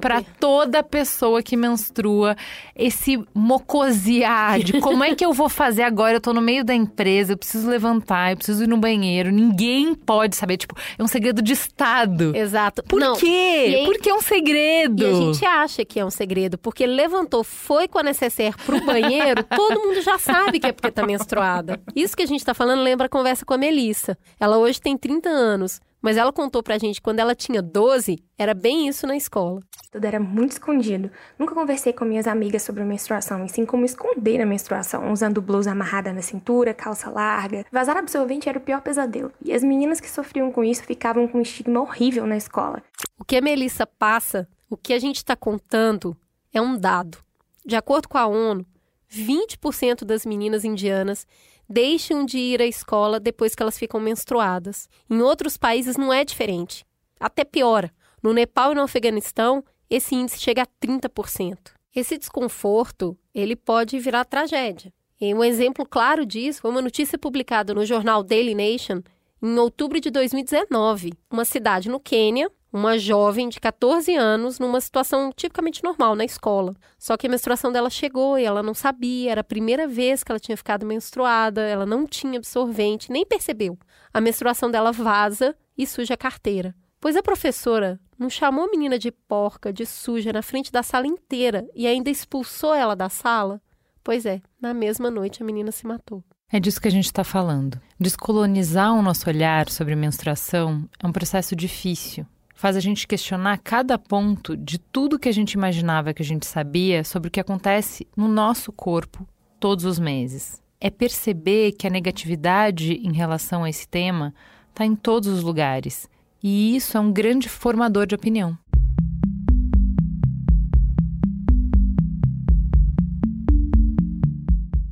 para 0.01 0.23
toda 0.39 0.81
pessoa 0.81 1.43
que 1.43 1.55
menstrua. 1.55 2.35
Esse 2.75 3.23
mocosear 3.35 4.59
de 4.63 4.73
como 4.81 5.03
é 5.03 5.13
que 5.13 5.23
eu 5.23 5.31
vou 5.31 5.47
fazer 5.47 5.83
agora? 5.83 6.13
Eu 6.15 6.21
tô 6.21 6.33
no 6.33 6.41
meio 6.41 6.63
da 6.65 6.73
empresa, 6.73 7.33
eu 7.33 7.37
preciso 7.37 7.69
levantar, 7.69 8.31
eu 8.31 8.37
preciso 8.37 8.63
ir 8.63 8.67
no 8.67 8.77
banheiro. 8.77 9.31
Ninguém 9.31 9.93
pode 9.93 10.35
saber. 10.35 10.57
Tipo, 10.57 10.75
é 10.97 11.03
um 11.03 11.07
segredo 11.07 11.39
de 11.39 11.53
Estado. 11.53 12.35
Exato. 12.35 12.81
Por 12.83 12.99
Não, 12.99 13.15
quê? 13.15 13.75
aí- 13.79 13.85
Porque 13.85 14.09
é 14.09 14.13
um 14.15 14.21
segredo. 14.21 15.03
E 15.03 15.05
a 15.05 15.13
gente 15.13 15.45
acha 15.45 15.85
que 15.85 15.99
é 15.99 16.05
um 16.05 16.09
segredo, 16.09 16.57
porque 16.57 16.83
levantou, 17.09 17.43
foi 17.43 17.87
com 17.87 17.97
a 17.97 18.03
necessaire 18.03 18.55
pro 18.65 18.85
banheiro, 18.85 19.43
todo 19.43 19.81
mundo 19.81 20.01
já 20.01 20.19
sabe 20.19 20.59
que 20.59 20.67
é 20.67 20.71
porque 20.71 20.91
tá 20.91 21.05
menstruada. 21.05 21.81
Isso 21.95 22.15
que 22.15 22.23
a 22.23 22.27
gente 22.27 22.45
tá 22.45 22.53
falando 22.53 22.83
lembra 22.83 23.07
a 23.07 23.09
conversa 23.09 23.43
com 23.43 23.53
a 23.53 23.57
Melissa. 23.57 24.17
Ela 24.39 24.57
hoje 24.57 24.79
tem 24.79 24.95
30 24.95 25.27
anos, 25.27 25.81
mas 26.01 26.15
ela 26.15 26.31
contou 26.31 26.61
pra 26.61 26.77
gente 26.77 27.01
quando 27.01 27.19
ela 27.19 27.35
tinha 27.35 27.61
12, 27.61 28.23
era 28.37 28.53
bem 28.53 28.87
isso 28.87 29.05
na 29.07 29.17
escola. 29.17 29.59
Tudo 29.91 30.05
era 30.05 30.19
muito 30.19 30.51
escondido. 30.51 31.11
Nunca 31.37 31.55
conversei 31.55 31.91
com 31.91 32.05
minhas 32.05 32.27
amigas 32.27 32.61
sobre 32.61 32.83
a 32.83 32.85
menstruação, 32.85 33.43
e 33.43 33.49
sim 33.49 33.65
como 33.65 33.83
esconder 33.83 34.39
a 34.39 34.45
menstruação, 34.45 35.11
usando 35.11 35.41
blusa 35.41 35.71
amarrada 35.71 36.13
na 36.13 36.21
cintura, 36.21 36.73
calça 36.73 37.09
larga. 37.09 37.65
Vazar 37.71 37.97
absorvente 37.97 38.47
era 38.47 38.59
o 38.59 38.61
pior 38.61 38.81
pesadelo. 38.81 39.31
E 39.43 39.51
as 39.51 39.63
meninas 39.63 39.99
que 39.99 40.09
sofriam 40.09 40.51
com 40.51 40.63
isso 40.63 40.83
ficavam 40.83 41.27
com 41.27 41.39
um 41.39 41.41
estigma 41.41 41.81
horrível 41.81 42.27
na 42.27 42.37
escola. 42.37 42.83
O 43.17 43.25
que 43.25 43.35
a 43.35 43.41
Melissa 43.41 43.85
passa, 43.85 44.47
o 44.69 44.77
que 44.77 44.93
a 44.93 44.99
gente 44.99 45.17
está 45.17 45.35
contando, 45.35 46.15
é 46.53 46.61
um 46.61 46.77
dado. 46.77 47.17
De 47.65 47.75
acordo 47.75 48.07
com 48.07 48.17
a 48.17 48.27
ONU, 48.27 48.65
20% 49.11 50.03
das 50.03 50.25
meninas 50.25 50.63
indianas 50.63 51.25
deixam 51.67 52.25
de 52.25 52.37
ir 52.37 52.61
à 52.61 52.65
escola 52.65 53.19
depois 53.19 53.53
que 53.53 53.61
elas 53.61 53.77
ficam 53.77 53.99
menstruadas. 53.99 54.89
Em 55.09 55.21
outros 55.21 55.57
países 55.57 55.97
não 55.97 56.11
é 56.11 56.25
diferente. 56.25 56.85
Até 57.19 57.43
piora. 57.43 57.91
No 58.21 58.33
Nepal 58.33 58.71
e 58.71 58.75
no 58.75 58.81
Afeganistão, 58.81 59.63
esse 59.89 60.15
índice 60.15 60.39
chega 60.39 60.63
a 60.63 60.67
30%. 60.87 61.57
Esse 61.95 62.17
desconforto, 62.17 63.17
ele 63.33 63.55
pode 63.55 63.99
virar 63.99 64.25
tragédia. 64.25 64.93
E 65.19 65.33
um 65.33 65.43
exemplo 65.43 65.85
claro 65.85 66.25
disso 66.25 66.61
foi 66.61 66.71
uma 66.71 66.81
notícia 66.81 67.17
publicada 67.17 67.73
no 67.73 67.85
jornal 67.85 68.23
Daily 68.23 68.55
Nation 68.55 69.01
em 69.41 69.57
outubro 69.57 69.99
de 69.99 70.09
2019. 70.09 71.13
Uma 71.29 71.45
cidade 71.45 71.89
no 71.89 71.99
Quênia, 71.99 72.49
uma 72.71 72.97
jovem 72.97 73.49
de 73.49 73.59
14 73.59 74.15
anos, 74.15 74.59
numa 74.59 74.79
situação 74.79 75.31
tipicamente 75.35 75.83
normal 75.83 76.15
na 76.15 76.23
escola. 76.23 76.75
Só 76.97 77.17
que 77.17 77.27
a 77.27 77.29
menstruação 77.29 77.71
dela 77.71 77.89
chegou 77.89 78.37
e 78.37 78.45
ela 78.45 78.61
não 78.61 78.73
sabia, 78.73 79.31
era 79.31 79.41
a 79.41 79.43
primeira 79.43 79.87
vez 79.87 80.23
que 80.23 80.31
ela 80.31 80.39
tinha 80.39 80.57
ficado 80.57 80.85
menstruada, 80.85 81.61
ela 81.61 81.85
não 81.85 82.05
tinha 82.05 82.37
absorvente, 82.37 83.11
nem 83.11 83.25
percebeu. 83.25 83.77
A 84.13 84.21
menstruação 84.21 84.69
dela 84.69 84.91
vaza 84.91 85.55
e 85.77 85.87
suja 85.87 86.13
a 86.13 86.17
carteira. 86.17 86.75
Pois 87.01 87.15
a 87.15 87.23
professora 87.23 87.99
não 88.17 88.29
chamou 88.29 88.65
a 88.65 88.69
menina 88.69 88.99
de 88.99 89.11
porca, 89.11 89.71
de 89.71 89.85
suja, 89.85 90.33
na 90.33 90.41
frente 90.41 90.71
da 90.71 90.83
sala 90.83 91.07
inteira 91.07 91.65
e 91.73 91.87
ainda 91.87 92.09
expulsou 92.09 92.73
ela 92.73 92.95
da 92.95 93.07
sala? 93.07 93.61
Pois 94.03 94.25
é, 94.25 94.41
na 94.61 94.73
mesma 94.73 95.09
noite 95.09 95.41
a 95.41 95.45
menina 95.45 95.71
se 95.71 95.87
matou. 95.87 96.23
É 96.51 96.59
disso 96.59 96.81
que 96.81 96.87
a 96.87 96.91
gente 96.91 97.05
está 97.05 97.23
falando. 97.23 97.79
Descolonizar 97.99 98.91
o 98.93 99.01
nosso 99.01 99.29
olhar 99.29 99.69
sobre 99.69 99.95
menstruação 99.95 100.89
é 101.01 101.07
um 101.07 101.11
processo 101.11 101.55
difícil. 101.55 102.25
Faz 102.59 102.75
a 102.75 102.81
gente 102.81 103.07
questionar 103.07 103.57
cada 103.59 103.97
ponto 103.97 104.57
de 104.57 104.77
tudo 104.77 105.17
que 105.17 105.29
a 105.29 105.31
gente 105.31 105.53
imaginava 105.53 106.13
que 106.13 106.21
a 106.21 106.25
gente 106.25 106.45
sabia 106.45 107.05
sobre 107.05 107.29
o 107.29 107.31
que 107.31 107.39
acontece 107.39 108.05
no 108.17 108.27
nosso 108.27 108.69
corpo 108.73 109.25
todos 109.61 109.85
os 109.85 109.97
meses. 109.97 110.61
É 110.77 110.89
perceber 110.89 111.71
que 111.71 111.87
a 111.87 111.89
negatividade 111.89 112.95
em 112.95 113.13
relação 113.13 113.63
a 113.63 113.69
esse 113.69 113.87
tema 113.87 114.35
está 114.71 114.83
em 114.83 114.93
todos 114.93 115.29
os 115.29 115.41
lugares. 115.41 116.09
E 116.43 116.75
isso 116.75 116.97
é 116.97 116.99
um 116.99 117.13
grande 117.13 117.47
formador 117.47 118.05
de 118.05 118.15
opinião. 118.15 118.57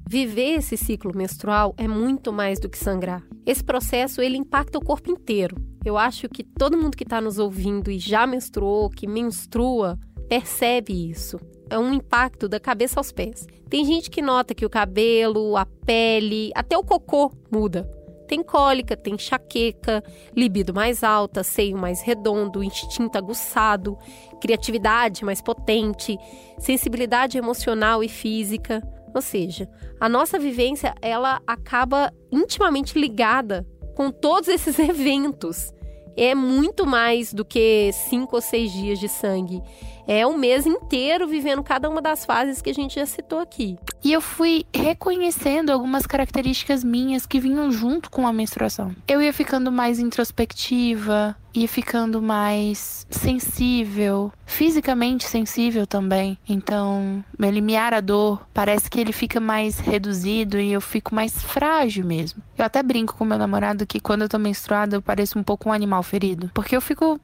Viver 0.10 0.60
esse 0.60 0.78
ciclo 0.78 1.12
menstrual 1.14 1.76
é 1.78 1.86
muito 1.86 2.32
mais 2.32 2.62
do 2.62 2.70
que 2.70 2.78
sangrar. 2.78 3.22
Esse 3.46 3.62
processo 3.62 4.22
ele 4.22 4.38
impacta 4.38 4.78
o 4.78 4.82
corpo 4.82 5.12
inteiro. 5.12 5.77
Eu 5.88 5.98
acho 5.98 6.28
que 6.28 6.44
todo 6.44 6.78
mundo 6.78 6.98
que 6.98 7.06
está 7.06 7.22
nos 7.22 7.40
ouvindo 7.40 7.90
e 7.90 7.98
já 7.98 8.28
menstruou, 8.28 8.90
que 8.90 9.08
menstrua, 9.08 9.98
percebe 10.28 11.10
isso. 11.10 11.40
É 11.70 11.80
um 11.80 11.94
impacto 11.94 12.50
da 12.50 12.60
cabeça 12.60 13.00
aos 13.00 13.14
pés. 13.14 13.48
Tem 13.70 13.86
gente 13.86 14.10
que 14.10 14.22
nota 14.22 14.54
que 14.54 14.66
o 14.66 14.70
cabelo, 14.70 15.56
a 15.56 15.66
pele, 15.66 16.52
até 16.54 16.78
o 16.78 16.84
cocô 16.84 17.32
muda. 17.50 17.90
Tem 18.28 18.44
cólica, 18.44 18.98
tem 18.98 19.14
enxaqueca, 19.14 20.04
libido 20.36 20.74
mais 20.74 21.06
alta, 21.06 21.42
seio 21.42 21.78
mais 21.78 22.02
redondo, 22.02 22.62
instinto 22.62 23.18
aguçado, 23.18 23.98
criatividade 24.42 25.24
mais 25.24 25.42
potente, 25.42 26.18
sensibilidade 26.60 27.38
emocional 27.38 28.04
e 28.04 28.10
física. 28.10 28.84
Ou 29.16 29.22
seja, 29.22 29.70
a 30.02 30.10
nossa 30.10 30.38
vivência 30.38 30.94
ela 31.02 31.42
acaba 31.48 32.12
intimamente 32.30 33.00
ligada 33.00 33.66
com 33.96 34.12
todos 34.12 34.50
esses 34.50 34.78
eventos. 34.80 35.72
É 36.18 36.34
muito 36.34 36.86
mais 36.86 37.32
do 37.32 37.46
que 37.46 37.92
cinco 37.94 38.36
ou 38.36 38.42
seis 38.42 38.72
dias 38.72 39.00
de 39.00 39.08
sangue. 39.08 39.62
É 40.08 40.26
um 40.26 40.38
mês 40.38 40.66
inteiro 40.66 41.28
vivendo 41.28 41.62
cada 41.62 41.90
uma 41.90 42.02
das 42.02 42.24
fases 42.24 42.62
que 42.62 42.70
a 42.70 42.74
gente 42.74 42.96
já 42.96 43.06
citou 43.06 43.40
aqui. 43.40 43.78
E 44.02 44.14
eu 44.14 44.22
fui 44.22 44.66
reconhecendo 44.74 45.70
algumas 45.70 46.08
características 46.08 46.82
minhas 46.82 47.26
que 47.26 47.42
vinham 47.42 47.70
junto 47.70 48.10
com 48.10 48.26
a 48.26 48.32
menstruação. 48.32 48.96
Eu 49.06 49.22
ia 49.22 49.34
ficando 49.34 49.70
mais 49.70 50.00
introspectiva, 50.00 51.36
ia 51.54 51.68
ficando 51.68 52.22
mais 52.22 53.06
sensível, 53.10 54.32
fisicamente 54.46 55.26
sensível 55.26 55.86
também. 55.86 56.38
Então, 56.48 57.24
meu 57.38 57.50
limiar 57.50 57.94
à 57.94 58.00
dor 58.00 58.48
parece 58.54 58.90
que 58.90 59.00
ele 59.00 59.12
fica 59.12 59.40
mais 59.40 59.80
reduzido 59.80 60.58
e 60.60 60.72
eu 60.72 60.80
fico 60.80 61.14
mais 61.14 61.42
frágil 61.42 62.06
mesmo. 62.06 62.42
Eu 62.58 62.64
até 62.64 62.82
brinco 62.82 63.16
com 63.16 63.26
meu 63.26 63.38
namorado 63.38 63.86
que 63.86 64.00
quando 64.00 64.22
eu 64.22 64.30
tô 64.30 64.40
menstruada 64.40 64.96
eu 64.96 65.02
pareço 65.02 65.38
um 65.38 65.44
pouco 65.44 65.70
um 65.70 65.74
animal 65.74 66.02
ferido, 66.04 66.50
porque 66.54 66.76
eu 66.76 66.82
fico 66.82 67.20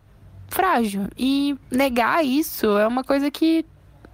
frágil 0.54 1.08
e 1.18 1.58
negar 1.72 2.24
isso 2.24 2.78
é 2.78 2.88
uma 2.88 3.04
coisa 3.04 3.30
que 3.32 3.66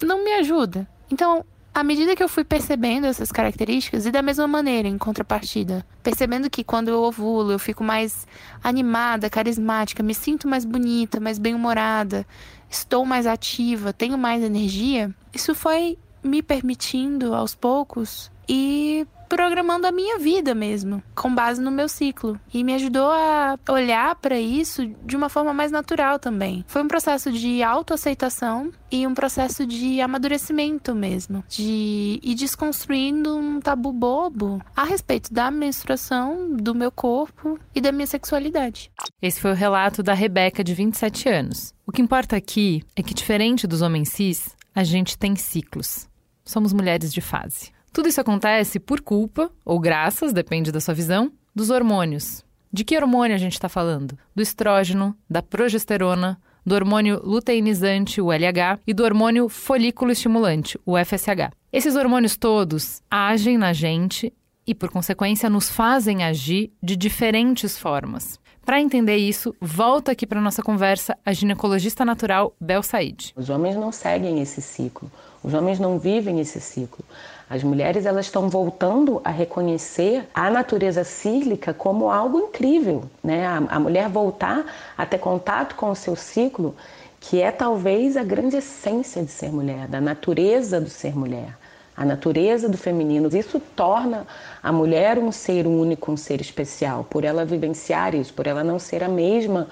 não 0.02 0.24
me 0.24 0.32
ajuda. 0.34 0.88
Então, 1.12 1.46
à 1.74 1.84
medida 1.84 2.16
que 2.16 2.24
eu 2.24 2.30
fui 2.30 2.44
percebendo 2.44 3.06
essas 3.06 3.32
características, 3.32 4.06
e 4.06 4.12
da 4.12 4.22
mesma 4.22 4.48
maneira, 4.48 4.88
em 4.88 4.98
contrapartida, 4.98 5.86
percebendo 6.02 6.50
que 6.50 6.64
quando 6.64 6.90
eu 6.90 7.02
ovulo 7.02 7.52
eu 7.52 7.60
fico 7.60 7.84
mais 7.84 8.26
animada, 8.64 9.30
carismática, 9.30 10.02
me 10.02 10.14
sinto 10.14 10.48
mais 10.48 10.66
bonita, 10.66 11.20
mais 11.20 11.38
bem-humorada, 11.38 12.26
estou 12.70 13.06
mais 13.06 13.28
ativa, 13.28 13.94
tenho 13.94 14.18
mais 14.18 14.44
energia, 14.44 15.14
isso 15.34 15.54
foi 15.54 15.98
me 16.24 16.42
permitindo 16.42 17.34
aos 17.34 17.56
poucos 17.56 18.32
e 18.48 19.08
programando 19.30 19.86
a 19.86 19.92
minha 19.92 20.18
vida 20.18 20.56
mesmo, 20.56 21.02
com 21.16 21.34
base 21.34 21.62
no 21.62 21.72
meu 21.72 21.88
ciclo. 21.88 22.40
E 22.52 22.64
me 22.64 22.74
ajudou 22.74 23.10
a 23.12 23.58
olhar 23.70 24.16
para 24.16 24.40
isso 24.40 24.86
de 25.06 25.16
uma 25.16 25.30
forma 25.30 25.54
mais 25.54 25.72
natural 25.72 26.18
também. 26.18 26.66
Foi 26.68 26.82
um 26.82 26.88
processo 26.88 27.32
de 27.32 27.62
autoaceitação 27.62 28.72
e 28.92 29.06
um 29.06 29.14
processo 29.14 29.66
de 29.66 30.02
amadurecimento 30.02 30.96
mesmo, 30.96 31.44
de 31.48 32.20
ir 32.24 32.36
desconstruindo 32.36 33.38
um 33.38 33.60
tabu 33.60 33.94
bobo 33.94 34.60
a 34.76 34.84
respeito 34.84 35.32
da 35.32 35.52
menstruação, 35.52 36.56
do 36.56 36.74
meu 36.74 36.92
corpo 36.92 37.60
e 37.74 37.80
da 37.80 37.92
minha 37.92 38.08
sexualidade. 38.08 38.92
Esse 39.22 39.40
foi 39.40 39.52
o 39.52 39.56
relato 39.56 40.02
da 40.02 40.14
Rebeca, 40.14 40.64
de 40.64 40.74
27 40.74 41.30
anos. 41.30 41.74
O 41.86 41.92
que 41.92 42.02
importa 42.02 42.36
aqui 42.36 42.84
é 42.96 43.04
que, 43.04 43.14
diferente 43.14 43.68
dos 43.68 43.82
homens 43.82 44.10
cis, 44.10 44.56
a 44.74 44.84
gente 44.84 45.18
tem 45.18 45.36
ciclos. 45.36 46.08
Somos 46.44 46.74
mulheres 46.74 47.14
de 47.14 47.22
fase. 47.22 47.72
Tudo 47.92 48.08
isso 48.08 48.22
acontece 48.22 48.80
por 48.80 49.02
culpa, 49.02 49.52
ou 49.66 49.80
graças, 49.80 50.32
depende 50.32 50.72
da 50.72 50.80
sua 50.80 50.94
visão, 50.94 51.32
dos 51.56 51.70
hormônios. 51.70 52.44
De 52.72 52.84
que 52.84 52.96
hormônio 52.96 53.36
a 53.36 53.40
gente 53.40 53.54
está 53.54 53.68
falando? 53.68 54.18
Do 54.36 54.42
estrógeno, 54.42 55.16
da 55.28 55.42
progesterona, 55.42 56.40
do 56.66 56.76
hormônio 56.76 57.20
luteinizante, 57.24 58.22
o 58.22 58.32
LH, 58.32 58.80
e 58.86 58.94
do 58.94 59.04
hormônio 59.04 59.50
folículo 59.50 60.12
estimulante, 60.12 60.80
o 60.86 60.96
FSH. 60.98 61.52
Esses 61.74 61.96
hormônios 61.96 62.38
todos 62.38 63.02
agem 63.10 63.58
na 63.58 63.74
gente 63.74 64.32
e, 64.68 64.76
por 64.76 64.92
consequência, 64.92 65.50
nos 65.50 65.68
fazem 65.68 66.24
agir 66.24 66.72
de 66.82 66.96
diferentes 66.96 67.78
formas. 67.78 68.40
Para 68.64 68.80
entender 68.80 69.18
isso, 69.18 69.56
volta 69.60 70.12
aqui 70.12 70.28
para 70.28 70.40
nossa 70.40 70.62
conversa 70.62 71.18
a 71.26 71.34
ginecologista 71.34 72.06
natural 72.06 72.56
Bel 72.62 72.84
Said. 72.84 73.34
Os 73.36 73.50
homens 73.50 73.76
não 73.76 73.92
seguem 73.92 74.40
esse 74.42 74.62
ciclo. 74.62 75.12
Os 75.44 75.54
homens 75.54 75.80
não 75.80 75.98
vivem 75.98 76.40
esse 76.40 76.60
ciclo. 76.60 77.04
As 77.50 77.64
mulheres 77.64 78.06
elas 78.06 78.26
estão 78.26 78.50
voltando 78.50 79.22
a 79.24 79.32
reconhecer 79.32 80.28
a 80.34 80.50
natureza 80.50 81.04
cíclica 81.04 81.74
como 81.74 82.12
algo 82.12 82.40
incrível, 82.40 83.04
né? 83.24 83.48
A, 83.48 83.58
a 83.58 83.80
mulher 83.80 84.10
voltar 84.10 84.66
a 84.98 85.06
ter 85.06 85.18
contato 85.18 85.76
com 85.76 85.90
o 85.90 85.96
seu 85.96 86.16
ciclo 86.16 86.76
que 87.20 87.42
é 87.42 87.52
talvez 87.52 88.16
a 88.16 88.24
grande 88.24 88.58
essência 88.58 89.24
de 89.24 89.32
ser 89.32 89.52
mulher, 89.52 89.88
da 89.88 90.00
natureza 90.00 90.80
do 90.80 90.90
ser 90.90 91.18
mulher, 91.18 91.58
a 91.96 92.06
natureza 92.06 92.70
do 92.70 92.78
feminino. 92.78 93.30
Isso 93.36 93.60
torna 93.76 94.26
a 94.64 94.72
mulher 94.72 95.18
um 95.18 95.32
ser 95.32 95.68
único, 95.68 96.12
um 96.12 96.18
ser 96.18 96.40
especial, 96.40 97.04
por 97.04 97.26
ela 97.26 97.44
vivenciar 97.44 98.16
isso, 98.16 98.34
por 98.34 98.48
ela 98.48 98.64
não 98.64 98.80
ser 98.80 99.04
a 99.04 99.10
mesma 99.10 99.68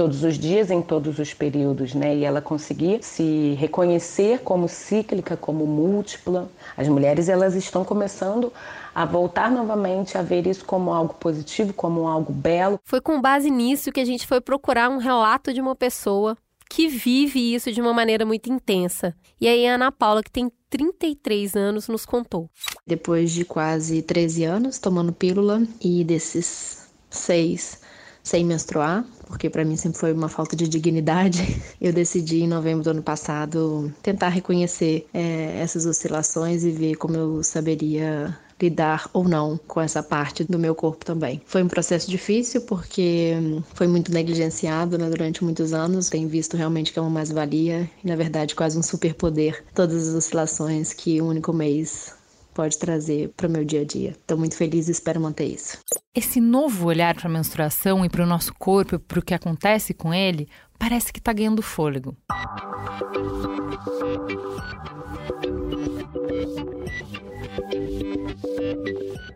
todos 0.00 0.24
os 0.24 0.38
dias, 0.38 0.70
em 0.70 0.80
todos 0.80 1.18
os 1.18 1.34
períodos, 1.34 1.92
né? 1.92 2.16
E 2.16 2.24
ela 2.24 2.40
conseguir 2.40 3.02
se 3.02 3.52
reconhecer 3.58 4.38
como 4.38 4.66
cíclica, 4.66 5.36
como 5.36 5.66
múltipla. 5.66 6.50
As 6.74 6.88
mulheres 6.88 7.28
elas 7.28 7.54
estão 7.54 7.84
começando 7.84 8.50
a 8.94 9.04
voltar 9.04 9.50
novamente 9.50 10.16
a 10.16 10.22
ver 10.22 10.46
isso 10.46 10.64
como 10.64 10.90
algo 10.90 11.12
positivo, 11.12 11.74
como 11.74 12.08
algo 12.08 12.32
belo. 12.32 12.80
Foi 12.82 13.02
com 13.02 13.20
base 13.20 13.50
nisso 13.50 13.92
que 13.92 14.00
a 14.00 14.04
gente 14.06 14.26
foi 14.26 14.40
procurar 14.40 14.88
um 14.88 14.96
relato 14.96 15.52
de 15.52 15.60
uma 15.60 15.76
pessoa 15.76 16.34
que 16.70 16.88
vive 16.88 17.54
isso 17.54 17.70
de 17.70 17.82
uma 17.82 17.92
maneira 17.92 18.24
muito 18.24 18.50
intensa. 18.50 19.14
E 19.38 19.46
aí 19.46 19.66
a 19.66 19.74
Ana 19.74 19.92
Paula, 19.92 20.22
que 20.22 20.30
tem 20.30 20.50
33 20.70 21.56
anos, 21.56 21.88
nos 21.88 22.06
contou. 22.06 22.48
Depois 22.86 23.32
de 23.32 23.44
quase 23.44 24.00
13 24.00 24.44
anos 24.44 24.78
tomando 24.78 25.12
pílula 25.12 25.62
e 25.78 26.02
desses 26.04 26.88
seis 27.10 27.79
sem 28.22 28.44
menstruar, 28.44 29.04
porque 29.26 29.48
para 29.48 29.64
mim 29.64 29.76
sempre 29.76 29.98
foi 29.98 30.12
uma 30.12 30.28
falta 30.28 30.56
de 30.56 30.68
dignidade, 30.68 31.60
eu 31.80 31.92
decidi 31.92 32.42
em 32.42 32.48
novembro 32.48 32.84
do 32.84 32.90
ano 32.90 33.02
passado 33.02 33.92
tentar 34.02 34.28
reconhecer 34.28 35.06
é, 35.12 35.58
essas 35.60 35.86
oscilações 35.86 36.64
e 36.64 36.70
ver 36.70 36.96
como 36.96 37.16
eu 37.16 37.42
saberia 37.42 38.36
lidar 38.60 39.08
ou 39.12 39.24
não 39.24 39.58
com 39.66 39.80
essa 39.80 40.02
parte 40.02 40.44
do 40.44 40.58
meu 40.58 40.74
corpo 40.74 41.04
também. 41.04 41.40
Foi 41.46 41.62
um 41.62 41.68
processo 41.68 42.10
difícil 42.10 42.60
porque 42.62 43.32
foi 43.74 43.86
muito 43.86 44.12
negligenciado 44.12 44.98
né, 44.98 45.08
durante 45.08 45.42
muitos 45.42 45.72
anos. 45.72 46.10
Tenho 46.10 46.28
visto 46.28 46.56
realmente 46.56 46.92
que 46.92 46.98
é 46.98 47.02
uma 47.02 47.10
mais-valia 47.10 47.90
e, 48.04 48.06
na 48.06 48.16
verdade, 48.16 48.54
quase 48.54 48.78
um 48.78 48.82
superpoder 48.82 49.64
todas 49.74 50.08
as 50.08 50.14
oscilações 50.14 50.92
que 50.92 51.20
um 51.22 51.28
único 51.28 51.52
mês 51.52 52.12
pode 52.54 52.78
trazer 52.78 53.30
para 53.36 53.48
o 53.48 53.50
meu 53.50 53.64
dia 53.64 53.82
a 53.82 53.84
dia. 53.84 54.10
Estou 54.10 54.38
muito 54.38 54.56
feliz 54.56 54.88
e 54.88 54.92
espero 54.92 55.20
manter 55.20 55.46
isso. 55.46 55.78
Esse 56.14 56.40
novo 56.40 56.86
olhar 56.86 57.14
para 57.14 57.28
a 57.28 57.32
menstruação 57.32 58.04
e 58.04 58.08
para 58.08 58.22
o 58.22 58.26
nosso 58.26 58.52
corpo 58.54 58.98
para 58.98 59.18
o 59.18 59.22
que 59.22 59.34
acontece 59.34 59.94
com 59.94 60.12
ele 60.12 60.48
parece 60.78 61.12
que 61.12 61.18
está 61.18 61.32
ganhando 61.32 61.62
fôlego. 61.62 62.16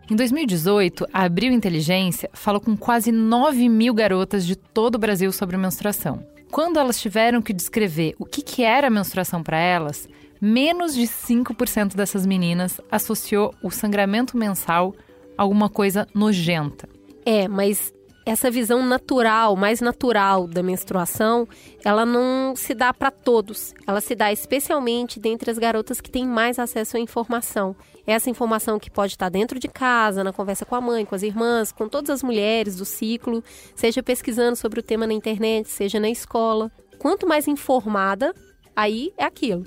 Em 0.09 0.15
2018, 0.15 1.07
a 1.11 1.23
Abril 1.23 1.51
Inteligência 1.51 2.29
falou 2.33 2.61
com 2.61 2.77
quase 2.77 3.11
9 3.11 3.67
mil 3.69 3.93
garotas 3.93 4.45
de 4.45 4.55
todo 4.55 4.95
o 4.95 4.99
Brasil 4.99 5.31
sobre 5.31 5.57
menstruação. 5.57 6.25
Quando 6.51 6.79
elas 6.79 6.99
tiveram 7.01 7.41
que 7.41 7.51
descrever 7.51 8.15
o 8.19 8.25
que, 8.25 8.41
que 8.41 8.63
era 8.63 8.87
a 8.87 8.89
menstruação 8.89 9.41
para 9.41 9.57
elas, 9.57 10.07
menos 10.41 10.93
de 10.93 11.03
5% 11.03 11.95
dessas 11.95 12.25
meninas 12.25 12.79
associou 12.91 13.53
o 13.63 13.69
sangramento 13.69 14.37
mensal 14.37 14.93
a 15.37 15.43
alguma 15.43 15.69
coisa 15.69 16.07
nojenta. 16.13 16.87
É, 17.25 17.47
mas 17.47 17.93
essa 18.25 18.49
visão 18.49 18.83
natural, 18.83 19.55
mais 19.55 19.81
natural 19.81 20.47
da 20.47 20.63
menstruação, 20.63 21.47
ela 21.83 22.05
não 22.05 22.55
se 22.55 22.73
dá 22.73 22.91
para 22.91 23.11
todos. 23.11 23.73
Ela 23.85 24.01
se 24.01 24.15
dá 24.15 24.31
especialmente 24.31 25.19
dentre 25.19 25.51
as 25.51 25.59
garotas 25.59 26.01
que 26.01 26.09
têm 26.09 26.25
mais 26.25 26.57
acesso 26.57 26.97
à 26.97 26.99
informação. 26.99 27.75
Essa 28.05 28.29
informação 28.29 28.79
que 28.79 28.89
pode 28.89 29.13
estar 29.13 29.29
dentro 29.29 29.59
de 29.59 29.67
casa, 29.67 30.23
na 30.23 30.33
conversa 30.33 30.65
com 30.65 30.73
a 30.73 30.81
mãe, 30.81 31.05
com 31.05 31.13
as 31.13 31.21
irmãs, 31.21 31.71
com 31.71 31.87
todas 31.87 32.09
as 32.09 32.23
mulheres 32.23 32.75
do 32.75 32.85
ciclo, 32.85 33.43
seja 33.75 34.01
pesquisando 34.01 34.55
sobre 34.55 34.79
o 34.79 34.83
tema 34.83 35.05
na 35.05 35.13
internet, 35.13 35.69
seja 35.69 35.99
na 35.99 36.09
escola. 36.09 36.71
Quanto 36.97 37.27
mais 37.27 37.47
informada, 37.47 38.33
aí 38.75 39.13
é 39.17 39.23
aquilo. 39.23 39.65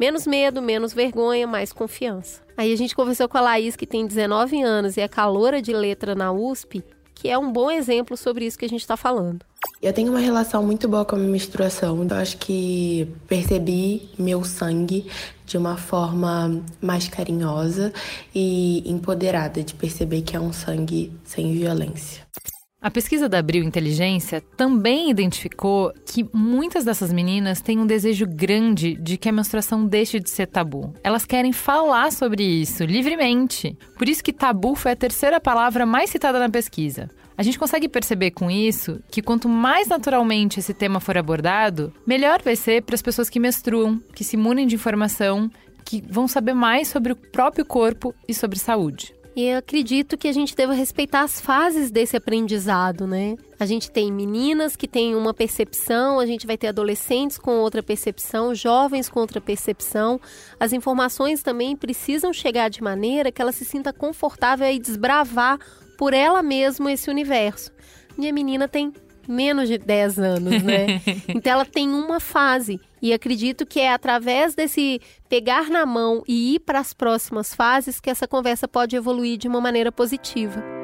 Menos 0.00 0.26
medo, 0.26 0.62
menos 0.62 0.94
vergonha, 0.94 1.46
mais 1.46 1.74
confiança. 1.74 2.40
Aí 2.56 2.72
a 2.72 2.76
gente 2.76 2.96
conversou 2.96 3.28
com 3.28 3.36
a 3.36 3.42
Laís, 3.42 3.76
que 3.76 3.86
tem 3.86 4.06
19 4.06 4.62
anos 4.62 4.96
e 4.96 5.00
é 5.02 5.06
caloura 5.06 5.60
de 5.60 5.74
letra 5.74 6.14
na 6.14 6.32
USP, 6.32 6.82
que 7.14 7.28
é 7.28 7.36
um 7.36 7.52
bom 7.52 7.70
exemplo 7.70 8.16
sobre 8.16 8.46
isso 8.46 8.58
que 8.58 8.64
a 8.64 8.68
gente 8.68 8.80
está 8.80 8.96
falando. 8.96 9.44
Eu 9.82 9.92
tenho 9.92 10.10
uma 10.10 10.18
relação 10.18 10.62
muito 10.62 10.88
boa 10.88 11.04
com 11.04 11.16
a 11.16 11.18
minha 11.18 11.30
menstruação. 11.30 12.02
Eu 12.02 12.16
acho 12.16 12.38
que 12.38 13.12
percebi 13.28 14.08
meu 14.18 14.42
sangue 14.42 15.06
de 15.44 15.58
uma 15.58 15.76
forma 15.76 16.62
mais 16.80 17.06
carinhosa 17.06 17.92
e 18.34 18.82
empoderada, 18.90 19.62
de 19.62 19.74
perceber 19.74 20.22
que 20.22 20.34
é 20.34 20.40
um 20.40 20.50
sangue 20.50 21.12
sem 21.24 21.52
violência. 21.52 22.26
A 22.82 22.90
pesquisa 22.90 23.28
da 23.28 23.40
Abril 23.40 23.62
Inteligência 23.62 24.40
também 24.56 25.10
identificou 25.10 25.92
que 26.06 26.26
muitas 26.32 26.82
dessas 26.82 27.12
meninas 27.12 27.60
têm 27.60 27.78
um 27.78 27.84
desejo 27.84 28.26
grande 28.26 28.94
de 28.94 29.18
que 29.18 29.28
a 29.28 29.32
menstruação 29.32 29.84
deixe 29.84 30.18
de 30.18 30.30
ser 30.30 30.46
tabu. 30.46 30.94
Elas 31.04 31.26
querem 31.26 31.52
falar 31.52 32.10
sobre 32.10 32.42
isso 32.42 32.82
livremente. 32.84 33.76
Por 33.98 34.08
isso 34.08 34.24
que 34.24 34.32
tabu 34.32 34.74
foi 34.74 34.92
a 34.92 34.96
terceira 34.96 35.38
palavra 35.38 35.84
mais 35.84 36.08
citada 36.08 36.38
na 36.38 36.48
pesquisa. 36.48 37.10
A 37.36 37.42
gente 37.42 37.58
consegue 37.58 37.86
perceber 37.86 38.30
com 38.30 38.50
isso 38.50 38.98
que 39.10 39.20
quanto 39.20 39.46
mais 39.46 39.86
naturalmente 39.86 40.58
esse 40.58 40.72
tema 40.72 41.00
for 41.00 41.18
abordado, 41.18 41.92
melhor 42.06 42.40
vai 42.42 42.56
ser 42.56 42.82
para 42.82 42.94
as 42.94 43.02
pessoas 43.02 43.28
que 43.28 43.38
menstruam, 43.38 44.00
que 44.14 44.24
se 44.24 44.38
munem 44.38 44.66
de 44.66 44.76
informação, 44.76 45.50
que 45.84 46.02
vão 46.08 46.26
saber 46.26 46.54
mais 46.54 46.88
sobre 46.88 47.12
o 47.12 47.16
próprio 47.16 47.66
corpo 47.66 48.14
e 48.26 48.32
sobre 48.32 48.58
saúde. 48.58 49.19
E 49.34 49.52
acredito 49.52 50.18
que 50.18 50.26
a 50.26 50.32
gente 50.32 50.56
deva 50.56 50.72
respeitar 50.72 51.22
as 51.22 51.40
fases 51.40 51.90
desse 51.90 52.16
aprendizado, 52.16 53.06
né? 53.06 53.36
A 53.60 53.64
gente 53.64 53.88
tem 53.88 54.12
meninas 54.12 54.74
que 54.74 54.88
têm 54.88 55.14
uma 55.14 55.32
percepção, 55.32 56.18
a 56.18 56.26
gente 56.26 56.46
vai 56.46 56.58
ter 56.58 56.66
adolescentes 56.66 57.38
com 57.38 57.58
outra 57.58 57.82
percepção, 57.82 58.54
jovens 58.54 59.08
com 59.08 59.20
outra 59.20 59.40
percepção. 59.40 60.20
As 60.58 60.72
informações 60.72 61.42
também 61.42 61.76
precisam 61.76 62.32
chegar 62.32 62.68
de 62.70 62.82
maneira 62.82 63.30
que 63.30 63.40
ela 63.40 63.52
se 63.52 63.64
sinta 63.64 63.92
confortável 63.92 64.68
e 64.68 64.80
desbravar 64.80 65.58
por 65.96 66.12
ela 66.12 66.42
mesma 66.42 66.92
esse 66.92 67.08
universo. 67.08 67.70
Minha 68.18 68.32
menina 68.32 68.66
tem 68.66 68.92
menos 69.28 69.68
de 69.68 69.78
10 69.78 70.18
anos, 70.18 70.62
né? 70.62 71.00
então 71.28 71.52
ela 71.52 71.64
tem 71.64 71.88
uma 71.88 72.20
fase. 72.20 72.80
E 73.02 73.12
acredito 73.12 73.64
que 73.64 73.80
é 73.80 73.92
através 73.92 74.54
desse 74.54 75.00
pegar 75.28 75.70
na 75.70 75.86
mão 75.86 76.22
e 76.28 76.54
ir 76.54 76.60
para 76.60 76.80
as 76.80 76.92
próximas 76.92 77.54
fases 77.54 78.00
que 78.00 78.10
essa 78.10 78.28
conversa 78.28 78.68
pode 78.68 78.94
evoluir 78.94 79.38
de 79.38 79.48
uma 79.48 79.60
maneira 79.60 79.90
positiva. 79.90 80.79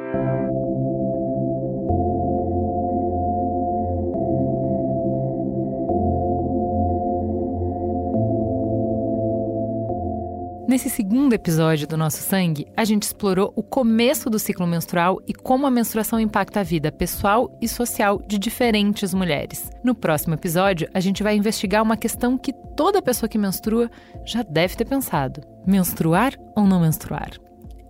Nesse 10.77 10.91
segundo 10.91 11.33
episódio 11.33 11.89
do 11.89 11.97
Nosso 11.97 12.19
Sangue, 12.19 12.67
a 12.77 12.85
gente 12.85 13.05
explorou 13.05 13.51
o 13.57 13.63
começo 13.63 14.29
do 14.29 14.39
ciclo 14.39 14.67
menstrual 14.67 15.23
e 15.27 15.33
como 15.33 15.67
a 15.67 15.71
menstruação 15.71 16.21
impacta 16.21 16.61
a 16.61 16.63
vida 16.63 16.93
pessoal 16.93 17.51
e 17.63 17.67
social 17.67 18.21
de 18.29 18.39
diferentes 18.39 19.15
mulheres. 19.15 19.71
No 19.83 19.95
próximo 19.95 20.35
episódio, 20.35 20.87
a 20.93 21.01
gente 21.01 21.23
vai 21.23 21.35
investigar 21.35 21.83
uma 21.83 21.97
questão 21.97 22.37
que 22.37 22.53
toda 22.77 23.01
pessoa 23.01 23.27
que 23.27 23.39
menstrua 23.39 23.91
já 24.27 24.43
deve 24.43 24.77
ter 24.77 24.85
pensado: 24.85 25.41
menstruar 25.67 26.35
ou 26.55 26.67
não 26.67 26.81
menstruar? 26.81 27.31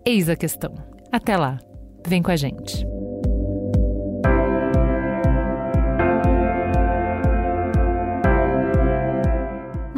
Eis 0.04 0.28
a 0.28 0.36
questão. 0.36 0.72
Até 1.10 1.36
lá, 1.36 1.58
vem 2.06 2.22
com 2.22 2.30
a 2.30 2.36
gente. 2.36 2.86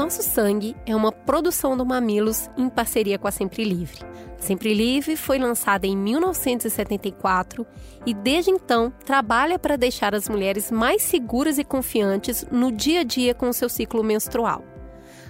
Nosso 0.09 0.23
Sangue 0.23 0.75
é 0.87 0.97
uma 0.97 1.13
produção 1.13 1.77
do 1.77 1.85
Mamilos 1.85 2.49
em 2.57 2.71
parceria 2.71 3.19
com 3.19 3.29
a 3.29 3.31
Sempre 3.31 3.63
Livre. 3.63 3.99
Sempre 4.39 4.73
Livre 4.73 5.17
foi 5.17 5.39
lançada 5.39 5.87
em 5.87 5.95
1974 5.95 7.67
e 8.07 8.15
desde 8.15 8.51
então 8.51 8.91
trabalha 9.05 9.59
para 9.59 9.77
deixar 9.77 10.15
as 10.15 10.27
mulheres 10.27 10.71
mais 10.71 11.03
seguras 11.03 11.59
e 11.59 11.63
confiantes 11.63 12.47
no 12.51 12.73
dia 12.73 13.01
a 13.01 13.05
dia 13.05 13.35
com 13.35 13.51
o 13.51 13.53
seu 13.53 13.69
ciclo 13.69 14.03
menstrual. 14.03 14.65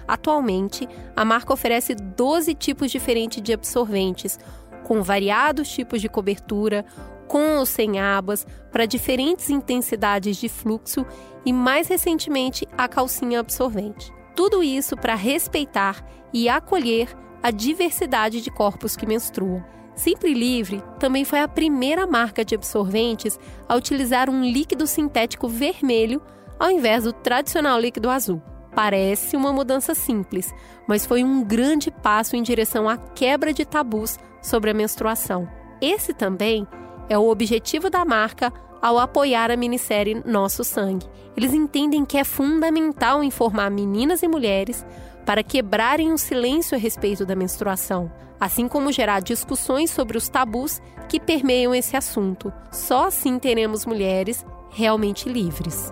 Atualmente, 0.07 0.87
a 1.13 1.25
marca 1.25 1.51
oferece 1.51 1.93
12 1.93 2.55
tipos 2.55 2.89
diferentes 2.89 3.43
de 3.43 3.51
absorventes, 3.51 4.39
com 4.85 5.03
variados 5.03 5.67
tipos 5.67 5.99
de 5.99 6.07
cobertura, 6.07 6.85
com 7.27 7.57
ou 7.57 7.65
sem 7.65 7.99
abas, 7.99 8.47
para 8.71 8.85
diferentes 8.85 9.49
intensidades 9.49 10.37
de 10.37 10.47
fluxo 10.47 11.05
e, 11.45 11.51
mais 11.51 11.89
recentemente, 11.89 12.65
a 12.77 12.87
calcinha 12.87 13.41
absorvente. 13.41 14.17
Tudo 14.35 14.63
isso 14.63 14.95
para 14.95 15.15
respeitar 15.15 16.03
e 16.33 16.47
acolher 16.47 17.15
a 17.41 17.51
diversidade 17.51 18.41
de 18.41 18.51
corpos 18.51 18.95
que 18.95 19.05
menstruam. 19.05 19.63
Sempre 19.95 20.33
Livre 20.33 20.81
também 20.97 21.25
foi 21.25 21.39
a 21.39 21.47
primeira 21.47 22.07
marca 22.07 22.45
de 22.45 22.55
absorventes 22.55 23.37
a 23.67 23.75
utilizar 23.75 24.29
um 24.29 24.43
líquido 24.43 24.87
sintético 24.87 25.47
vermelho 25.47 26.21
ao 26.57 26.71
invés 26.71 27.03
do 27.03 27.13
tradicional 27.13 27.79
líquido 27.79 28.09
azul. 28.09 28.41
Parece 28.75 29.35
uma 29.35 29.51
mudança 29.51 29.93
simples, 29.95 30.53
mas 30.87 31.05
foi 31.05 31.23
um 31.23 31.43
grande 31.43 31.91
passo 31.91 32.35
em 32.35 32.43
direção 32.43 32.87
à 32.87 32.97
quebra 32.97 33.51
de 33.51 33.65
tabus 33.65 34.17
sobre 34.41 34.69
a 34.69 34.73
menstruação. 34.73 35.49
Esse 35.81 36.13
também 36.13 36.67
é 37.09 37.17
o 37.17 37.27
objetivo 37.27 37.89
da 37.89 38.05
marca 38.05 38.53
ao 38.81 38.97
apoiar 38.97 39.51
a 39.51 39.57
minissérie 39.57 40.21
Nosso 40.25 40.63
Sangue. 40.63 41.07
Eles 41.35 41.53
entendem 41.53 42.05
que 42.05 42.17
é 42.17 42.23
fundamental 42.23 43.23
informar 43.23 43.69
meninas 43.69 44.23
e 44.23 44.27
mulheres 44.27 44.85
para 45.25 45.43
quebrarem 45.43 46.11
o 46.11 46.17
silêncio 46.17 46.75
a 46.75 46.79
respeito 46.79 47.25
da 47.25 47.35
menstruação, 47.35 48.11
assim 48.39 48.67
como 48.67 48.91
gerar 48.91 49.19
discussões 49.19 49.91
sobre 49.91 50.17
os 50.17 50.27
tabus 50.27 50.81
que 51.07 51.19
permeiam 51.19 51.73
esse 51.75 51.95
assunto. 51.95 52.51
Só 52.71 53.07
assim 53.07 53.37
teremos 53.37 53.85
mulheres 53.85 54.45
realmente 54.69 55.27
livres. 55.27 55.91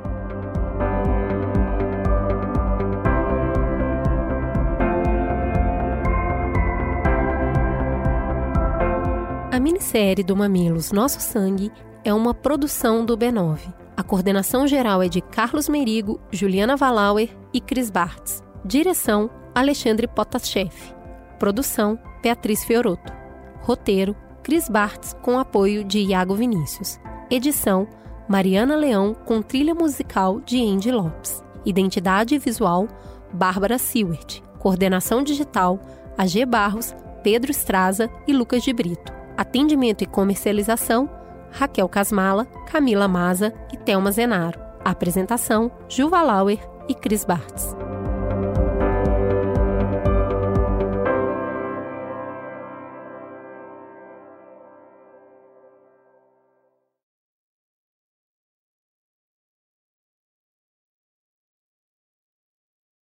A 9.51 9.59
minissérie 9.59 10.23
do 10.23 10.35
Mamilos 10.35 10.91
Nosso 10.91 11.19
Sangue 11.19 11.71
é 12.07 12.13
uma 12.13 12.33
produção 12.33 13.03
do 13.03 13.17
B9. 13.17 13.59
A 13.97 14.01
coordenação 14.01 14.65
geral 14.65 15.03
é 15.03 15.09
de 15.09 15.19
Carlos 15.19 15.67
Merigo, 15.67 16.21
Juliana 16.31 16.77
Valauer 16.77 17.35
e 17.53 17.59
Cris 17.59 17.89
Bartz. 17.89 18.41
Direção: 18.63 19.29
Alexandre 19.53 20.07
Potashev. 20.07 20.71
Produção: 21.37 21.99
Beatriz 22.23 22.63
Fioroto. 22.63 23.11
Roteiro: 23.59 24.15
Cris 24.41 24.69
Bartz 24.69 25.17
com 25.21 25.37
apoio 25.37 25.83
de 25.83 25.99
Iago 25.99 26.33
Vinícius. 26.33 26.97
Edição: 27.29 27.85
Mariana 28.29 28.77
Leão 28.77 29.13
com 29.13 29.41
trilha 29.41 29.75
musical 29.75 30.39
de 30.39 30.63
Andy 30.63 30.93
Lopes. 30.93 31.43
Identidade 31.65 32.37
visual: 32.37 32.87
Bárbara 33.33 33.77
Seward. 33.77 34.41
Coordenação 34.59 35.21
digital: 35.21 35.77
AG 36.17 36.45
Barros, 36.45 36.95
Pedro 37.21 37.51
Estraza 37.51 38.09
e 38.25 38.31
Lucas 38.31 38.63
de 38.63 38.71
Brito. 38.71 39.11
Atendimento 39.35 40.05
e 40.05 40.07
comercialização: 40.07 41.16
Raquel 41.57 41.89
Casmala, 41.89 42.45
Camila 42.71 43.07
Maza 43.07 43.53
e 43.73 43.77
Thelma 43.77 44.11
Zenaro. 44.11 44.59
Apresentação: 44.85 45.71
Juva 45.89 46.21
Lauer 46.21 46.59
e 46.87 46.93
Cris 46.93 47.25
Bartz. 47.25 47.75